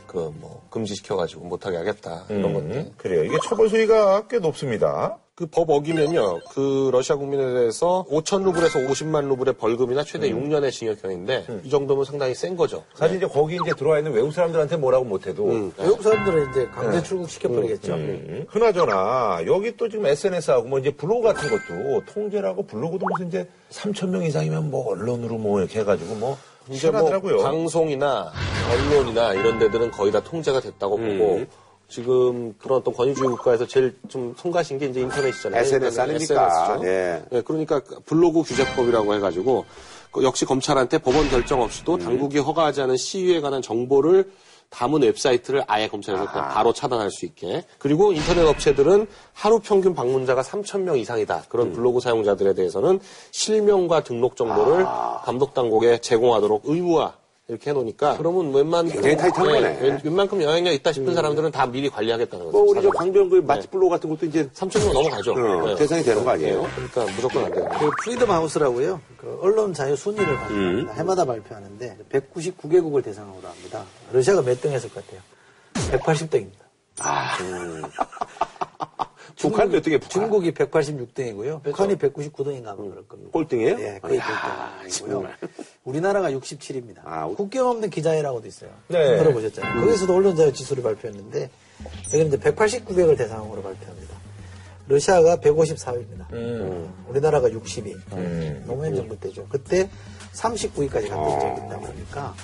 [0.07, 2.79] 그 뭐 금지시켜가지고 못하게 하겠다 이런 건데.
[2.81, 3.25] 음, 그래요.
[3.25, 5.17] 이게 처벌 수위가 꽤 높습니다.
[5.35, 10.51] 그 법 어기면요, 그 러시아 국민에 대해서 5천 루블에서 50만 루블의 벌금이나 최대 음.
[10.51, 12.85] 6년의 징역형인데 이 정도면 상당히 센 거죠.
[12.95, 15.73] 사실 이제 거기 이제 들어와 있는 외국 사람들한테 뭐라고 못해도 음.
[15.79, 17.95] 외국 사람들은 이제 강제 출국 시켜버리겠죠.
[17.95, 18.47] 음.
[18.51, 24.11] 그나저나 여기 또 지금 SNS하고 뭐 이제 블로그 같은 것도 통제라고 블로그도 무슨 이제 3천
[24.11, 26.37] 명 이상이면 뭐 언론으로 뭐 이렇게 해가지고 뭐
[26.69, 27.39] 이제 뭐 하더라고요.
[27.39, 28.31] 방송이나
[28.71, 31.19] 언론이나 이런 데들은 거의 다 통제가 됐다고 음.
[31.19, 31.62] 보고
[31.93, 35.61] 지금 그런 어떤 권위주의 국가에서 제일 좀 성가신 게 이제 인터넷이잖아요.
[35.61, 36.25] SNS 아닙니까?
[36.25, 36.87] SNS죠.
[36.87, 37.23] 예.
[37.31, 39.67] 네, 그러니까 블로그 규제법이라고 해가지고
[40.11, 44.31] 그 역시 검찰한테 법원 결정 없이도 당국이 허가하지 않은 시위에 관한 정보를
[44.71, 47.63] 담은 웹사이트를 아예 검찰에서 그냥 바로 차단할 수 있게.
[47.77, 51.45] 그리고 인터넷 업체들은 하루 평균 방문자가 3,000명 이상이다.
[51.51, 51.73] 그런 음.
[51.75, 53.01] 블로그 사용자들에 대해서는
[53.33, 55.21] 실명과 등록 정보를 아.
[55.25, 57.13] 감독 당국에 제공하도록 의무화
[57.53, 59.79] 이렇게 해놓으니까 그러면 웬만큼 굉장히 타이트한 거네.
[59.81, 62.59] 웬- 웬만큼 영향력 있다 싶은 사람들은 다 미리 관리하겠다는 거죠.
[62.59, 62.91] 뭐 우리 저.
[62.91, 65.33] 강변 그 맛집 블로그 같은 것도 이제 3,000명 넘어가죠.
[65.33, 65.75] 어, 네.
[65.77, 66.67] 대상이 되는 거 아니에요?
[66.75, 67.69] 그러니까 무조건 안 돼요.
[67.79, 69.01] 그 프리덤 하우스라고요.
[69.19, 70.37] 그 언론 자유 순위를 음.
[70.39, 70.93] 발표합니다.
[70.95, 73.85] 해마다 발표하는데 199개국을 대상으로 합니다.
[74.13, 75.21] 러시아가 몇 등 했을 것 같아요?
[75.99, 76.63] 180등입니다.
[79.43, 79.99] 북한 몇 등이에요?
[80.01, 80.23] 북한?
[80.23, 81.63] 중국이 186등이고요.
[81.63, 83.31] 북한이 199등인가 아마 그럴 겁니다.
[83.33, 83.77] 꼴등이에요?
[83.81, 85.29] 예, 거의 이야, 꼴등이고요.
[85.85, 87.01] 우리나라가 67입니다.
[87.05, 88.71] 아, 우- 국경 없는 기자회라고도 있어요.
[88.89, 89.19] 네.
[89.19, 89.85] 들어보셨잖아요.
[89.85, 91.51] 거기서도 언론 자유 지수를 발표했는데
[92.07, 94.13] 여기는 이제 189개국을 대상으로 발표합니다.
[94.89, 96.33] 러시아가 154위입니다.
[96.33, 96.93] 음.
[97.09, 97.97] 우리나라가 62.
[98.67, 99.47] 노무현 정부 때죠.
[99.49, 99.89] 그때
[100.35, 101.17] 39위까지 아.
[101.17, 102.35] 갔던 적이 있다 보니까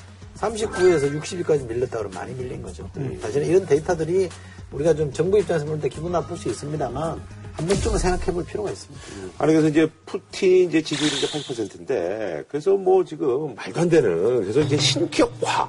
[0.40, 2.88] 39위에서 60위까지 밀렸다 그러면 많이 밀린 거죠.
[2.96, 3.18] 음.
[3.20, 4.28] 사실은 이런 데이터들이
[4.72, 7.20] 우리가 좀 정부 입장에서 볼 때 기분 나쁠 수 있습니다만
[7.54, 9.04] 한 번쯤은 생각해 볼 필요가 있습니다.
[9.38, 14.60] 아니 그래서 이제 푸틴 이제 지지율이 이제 80%인데 그래서 뭐 지금 말도 안 되는 그래서
[14.60, 15.68] 이제 신격화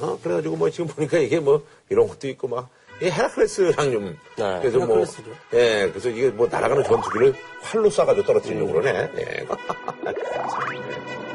[0.00, 2.66] 어 그래가지고 뭐 지금 보니까 이게 뭐 이런 것도 있고 막이
[3.02, 4.58] 헤라클레스랑 좀 네.
[4.60, 5.30] 그래서 뭐 헤라클레스죠.
[5.54, 9.10] 예, 그래서 이게 뭐 날아가는 전투기를 활로 쏴가지고 떨어뜨리려고 그러네.
[9.18, 9.46] 예.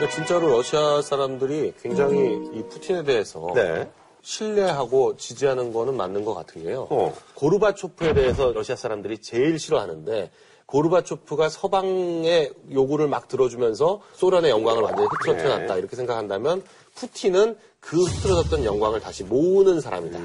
[0.00, 2.16] 근데 진짜로 러시아 사람들이 굉장히
[2.54, 3.86] 이 푸틴에 대해서 네.
[4.22, 6.86] 신뢰하고 지지하는 거는 맞는 것 같은 게요.
[6.88, 7.14] 어.
[7.34, 10.30] 고르바초프에 대해서 러시아 사람들이 제일 싫어하는데
[10.64, 16.62] 고르바초프가 서방의 요구를 막 들어주면서 소련의 영광을 완전히 흐트러뜨렸다 이렇게 생각한다면
[16.94, 20.18] 푸틴은 그 흐트러졌던 영광을 다시 모으는 사람이다.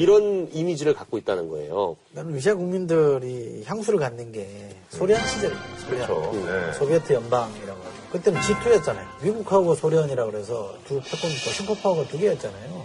[0.00, 1.96] 이런 이미지를 갖고 있다는 거예요.
[2.12, 5.60] 나는 러시아 국민들이 향수를 갖는 게 소련 시절이에요.
[5.86, 6.06] 소련.
[6.06, 6.32] 그렇죠.
[6.46, 6.72] 네.
[6.74, 7.92] 소비에트 연방이라고 하죠.
[8.12, 9.06] 그때는 G2였잖아요.
[9.22, 12.77] 미국하고 소련이라고 그래서 두 패권, 슈퍼파워가 두 개였잖아요.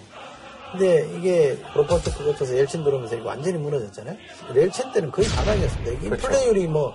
[0.74, 4.18] 근데 이게 프로포트크 거쳐서 옐친 들어오면서 이게 완전히 무너졌잖아요.
[4.56, 5.92] 옐친 때는 거의 바닥이었습니다.
[5.92, 6.94] 이게 인플레율이 뭐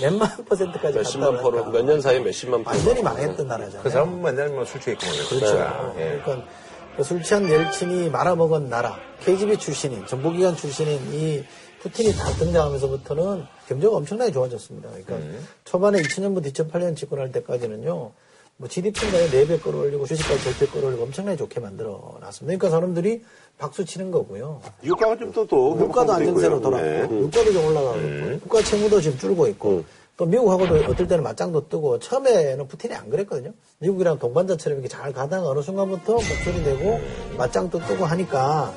[0.00, 3.82] 몇만 퍼센트까지 몇십만 퍼로 몇 년 사이에 몇십만 퍼로 완전히 망했던 나라잖아요.
[3.82, 5.94] 그 사람은 맨날 뭐 술 취했고 뭐 그렇죠.
[5.98, 6.20] 예.
[6.24, 6.48] 그러니까
[6.96, 11.44] 그 술 취한 옐친이 말아먹은 나라, KGB 출신인, 정보기관 출신인 이
[11.80, 14.88] 푸틴이 다 등장하면서부터는 경제가 엄청나게 좋아졌습니다.
[14.90, 15.16] 그러니까
[15.64, 18.12] 초반에 2000년부터 2008년 집권할 때까지는요,
[18.56, 22.58] 뭐 GDP가 4배 끌어올리고 주식까지 절대 끌어올리고 엄청나게 좋게 만들어 놨습니다.
[22.58, 23.24] 그러니까 사람들이
[23.58, 24.60] 박수 치는 거고요.
[24.84, 26.60] 유가가 좀 또또 물가도 안정세로 회복되고요.
[26.60, 27.20] 돌아가고, 네.
[27.20, 29.84] 물가도 좀 올라가고, 있고, 국가 채무도 지금 줄고 있고,
[30.16, 33.52] 또 미국하고도 어떨 때는 맞짱도 뜨고, 처음에는 푸틴이 안 그랬거든요.
[33.78, 37.00] 미국이랑 동반자처럼 이렇게 잘 가다가 어느 순간부터 목소리 내고,
[37.36, 38.72] 맞짱도 뜨고 하니까,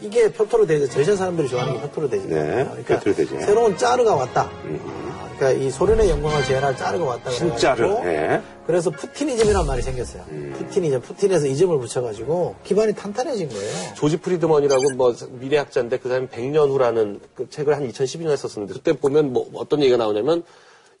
[0.00, 0.98] 이게 표트르 대제죠.
[0.98, 2.28] 러시아 사람들이 좋아하는 게 표트르 대제죠.
[2.28, 3.38] 네, 표트르 대제죠.
[3.40, 4.48] 새로운 짜르가 왔다.
[4.50, 7.30] 아, 그러니까 이 소련의 영광을 재현할 짜르가 왔다.
[7.30, 8.02] 진짜로.
[8.02, 8.42] 그래가지고 예.
[8.66, 10.22] 그래서 Putinism이라는 말이 생겼어요.
[10.58, 13.94] Putinism, 푸틴에서 이즘을 붙여가지고 기반이 탄탄해진 거예요.
[13.94, 19.32] 조지 프리드먼이라고 뭐 미래학자인데 그 사람이 100년 후라는 그 책을 한 2012년에 썼었는데 그때 보면
[19.32, 20.44] 뭐 어떤 얘기가 나오냐면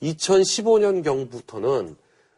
[0.02, 1.96] 2015년 경부터는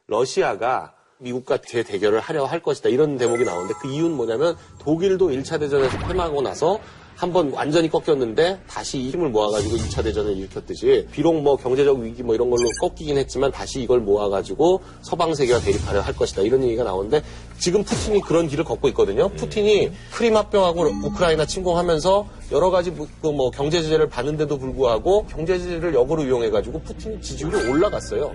[0.09, 5.97] 러시아가 미국과 대대결을 하려 할 것이다 이런 대목이 나오는데 그 이유는 뭐냐면 독일도 1차 대전에서
[5.99, 6.81] 패망하고 나서
[7.23, 12.20] 한 번 완전히 꺾였는데 다시 이 힘을 모아가지고 2차 대전을 일으켰듯이 비록 뭐 경제적 위기
[12.25, 16.83] 뭐 이런 걸로 꺾이긴 했지만 다시 이걸 모아가지고 서방 세계와 대립하려 할 것이다 이런 얘기가
[16.83, 17.23] 나오는데
[17.61, 19.29] 지금 푸틴이 그런 길을 걷고 있거든요.
[19.29, 25.95] 푸틴이 크림 합병하고 우크라이나 침공하면서 여러 가지 뭐, 그뭐 경제 제재를 받는데도 불구하고 경제 제재를
[25.95, 28.33] 역으로 이용해 가지고 푸틴 지지율이 올라갔어요.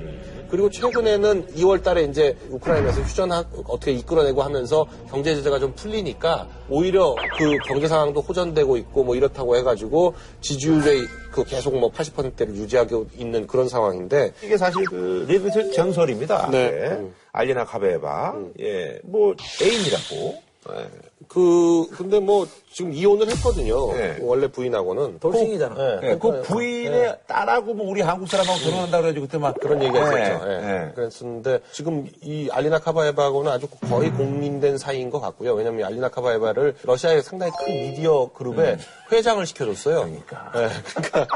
[0.50, 7.16] 그리고 최근에는 2월 달에 이제 우크라이나에서 휴전 어떻게 이끌어내고 하면서 경제 제재가 좀 풀리니까 오히려
[7.38, 13.08] 그 경제 상황도 호전되고 있고 뭐 이렇다고 해 가지고 지지율이 그 계속 뭐 80%대를 유지하고
[13.18, 16.50] 있는 그런 상황인데 이게 사실 그 리비트 전설입니다.
[16.50, 16.58] 네.
[16.58, 16.88] 예.
[16.96, 17.14] 음.
[17.34, 18.36] 알리나 카베바.
[18.62, 19.00] 예.
[19.04, 20.42] 뭐 애인이라고.
[20.72, 21.07] 예.
[21.28, 23.92] 그 근데 뭐 지금 이혼을 했거든요.
[23.94, 24.18] 네.
[24.22, 25.76] 원래 부인하고는 돌싱이잖아.
[25.76, 26.00] 네.
[26.04, 30.24] 예, 그 부인의 딸하고 뭐 우리 한국 사람하고 결혼한다 그래가지고 그때 막 그런 얘기가 예,
[30.24, 30.46] 있었죠.
[30.48, 30.54] 예.
[30.54, 30.92] 예.
[30.94, 35.54] 그랬었는데 지금 이 알리나 카바에바하고는 아주 거의 공인된 사이인 것 같고요.
[35.54, 38.78] 왜냐하면 알리나 카바에바를 러시아의 상당히 큰 미디어 그룹의
[39.12, 40.02] 회장을 시켜줬어요.
[40.02, 40.22] 음.
[40.26, 40.52] 그러니까.
[40.56, 41.28] 예, 그러니까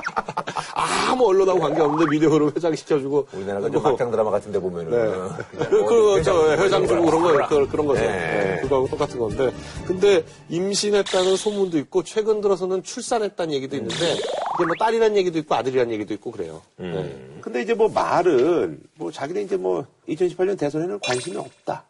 [1.09, 4.91] 아무 언론하고 관계없는데 미디어 그룹 회장 시켜주고 우리나라가 뭐, 막장 드라마 같은 데 보면은.
[4.91, 5.37] 그냥
[5.69, 8.01] 그, 그, 회장 저, 회장 주고 그런 거, 그, 그런 거죠.
[8.01, 8.57] 네.
[8.57, 9.51] 예, 그거하고 똑같은 건데.
[9.85, 15.91] 근데 임신했다는 소문도 있고, 최근 들어서는 출산했다는 얘기도 있는데, 이게 뭐 딸이란 얘기도 있고, 아들이란
[15.91, 16.61] 얘기도 있고, 그래요.
[16.79, 17.39] 음.
[17.41, 21.83] 근데 이제 뭐 말은 뭐 자기네 이제 뭐 2018년 대선에는 관심이 없다.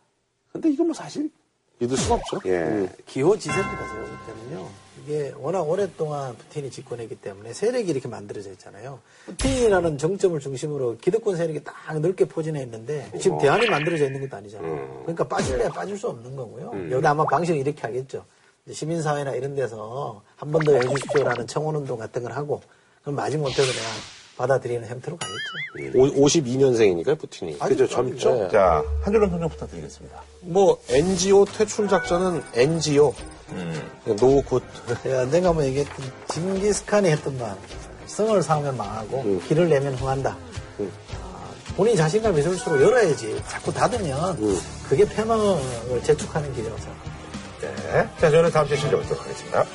[0.51, 1.29] 근데 이거 뭐 사실
[1.79, 2.39] 믿을 수가 없죠.
[2.45, 2.89] 예.
[3.07, 4.69] 기호지세입니다, 제가 볼 때는요.
[5.03, 8.99] 이게 워낙 오랫동안 푸틴이 집권했기 때문에 세력이 이렇게 만들어져 있잖아요.
[9.25, 15.01] 푸틴이라는 정점을 중심으로 기득권 세력이 딱 넓게 포진해 있는데 지금 대안이 만들어져 있는 것도 아니잖아요.
[15.03, 16.91] 그러니까 빠질래야 빠질 수 없는 거고요.
[16.91, 18.25] 여기 아마 방식을 이렇게 하겠죠.
[18.71, 22.61] 시민사회나 이런 데서 한 번 더 해주십시오라는 청원운동 같은 걸 하고
[23.01, 23.87] 그럼 마지못해서 내가
[24.37, 26.11] 받아들이는 형태로 가겠죠.
[26.15, 27.57] 52년생이니까요, 푸틴이.
[27.59, 28.33] 그죠, 젊죠?
[28.35, 28.49] 네.
[28.49, 30.21] 자, 한 줄로 평정 부탁드리겠습니다.
[30.41, 33.13] 뭐 NGO 퇴출 작전은 NGO.
[34.17, 34.63] No good.
[35.03, 37.55] 제가 내가 한번 얘기했던 징기스칸이 했던 말
[38.07, 40.35] 성을 쌓으면 망하고 길을 내면 흥한다.
[40.79, 43.41] 아, 본인이 자신감이 있을 수록 열어야지.
[43.47, 44.37] 자꾸 닫으면
[44.89, 47.11] 그게 패망을 재촉하는 길이라고 생각합니다.
[47.61, 48.09] 네.
[48.19, 49.65] 자, 저는 다음 주에 찾아뵙도록 하겠습니다.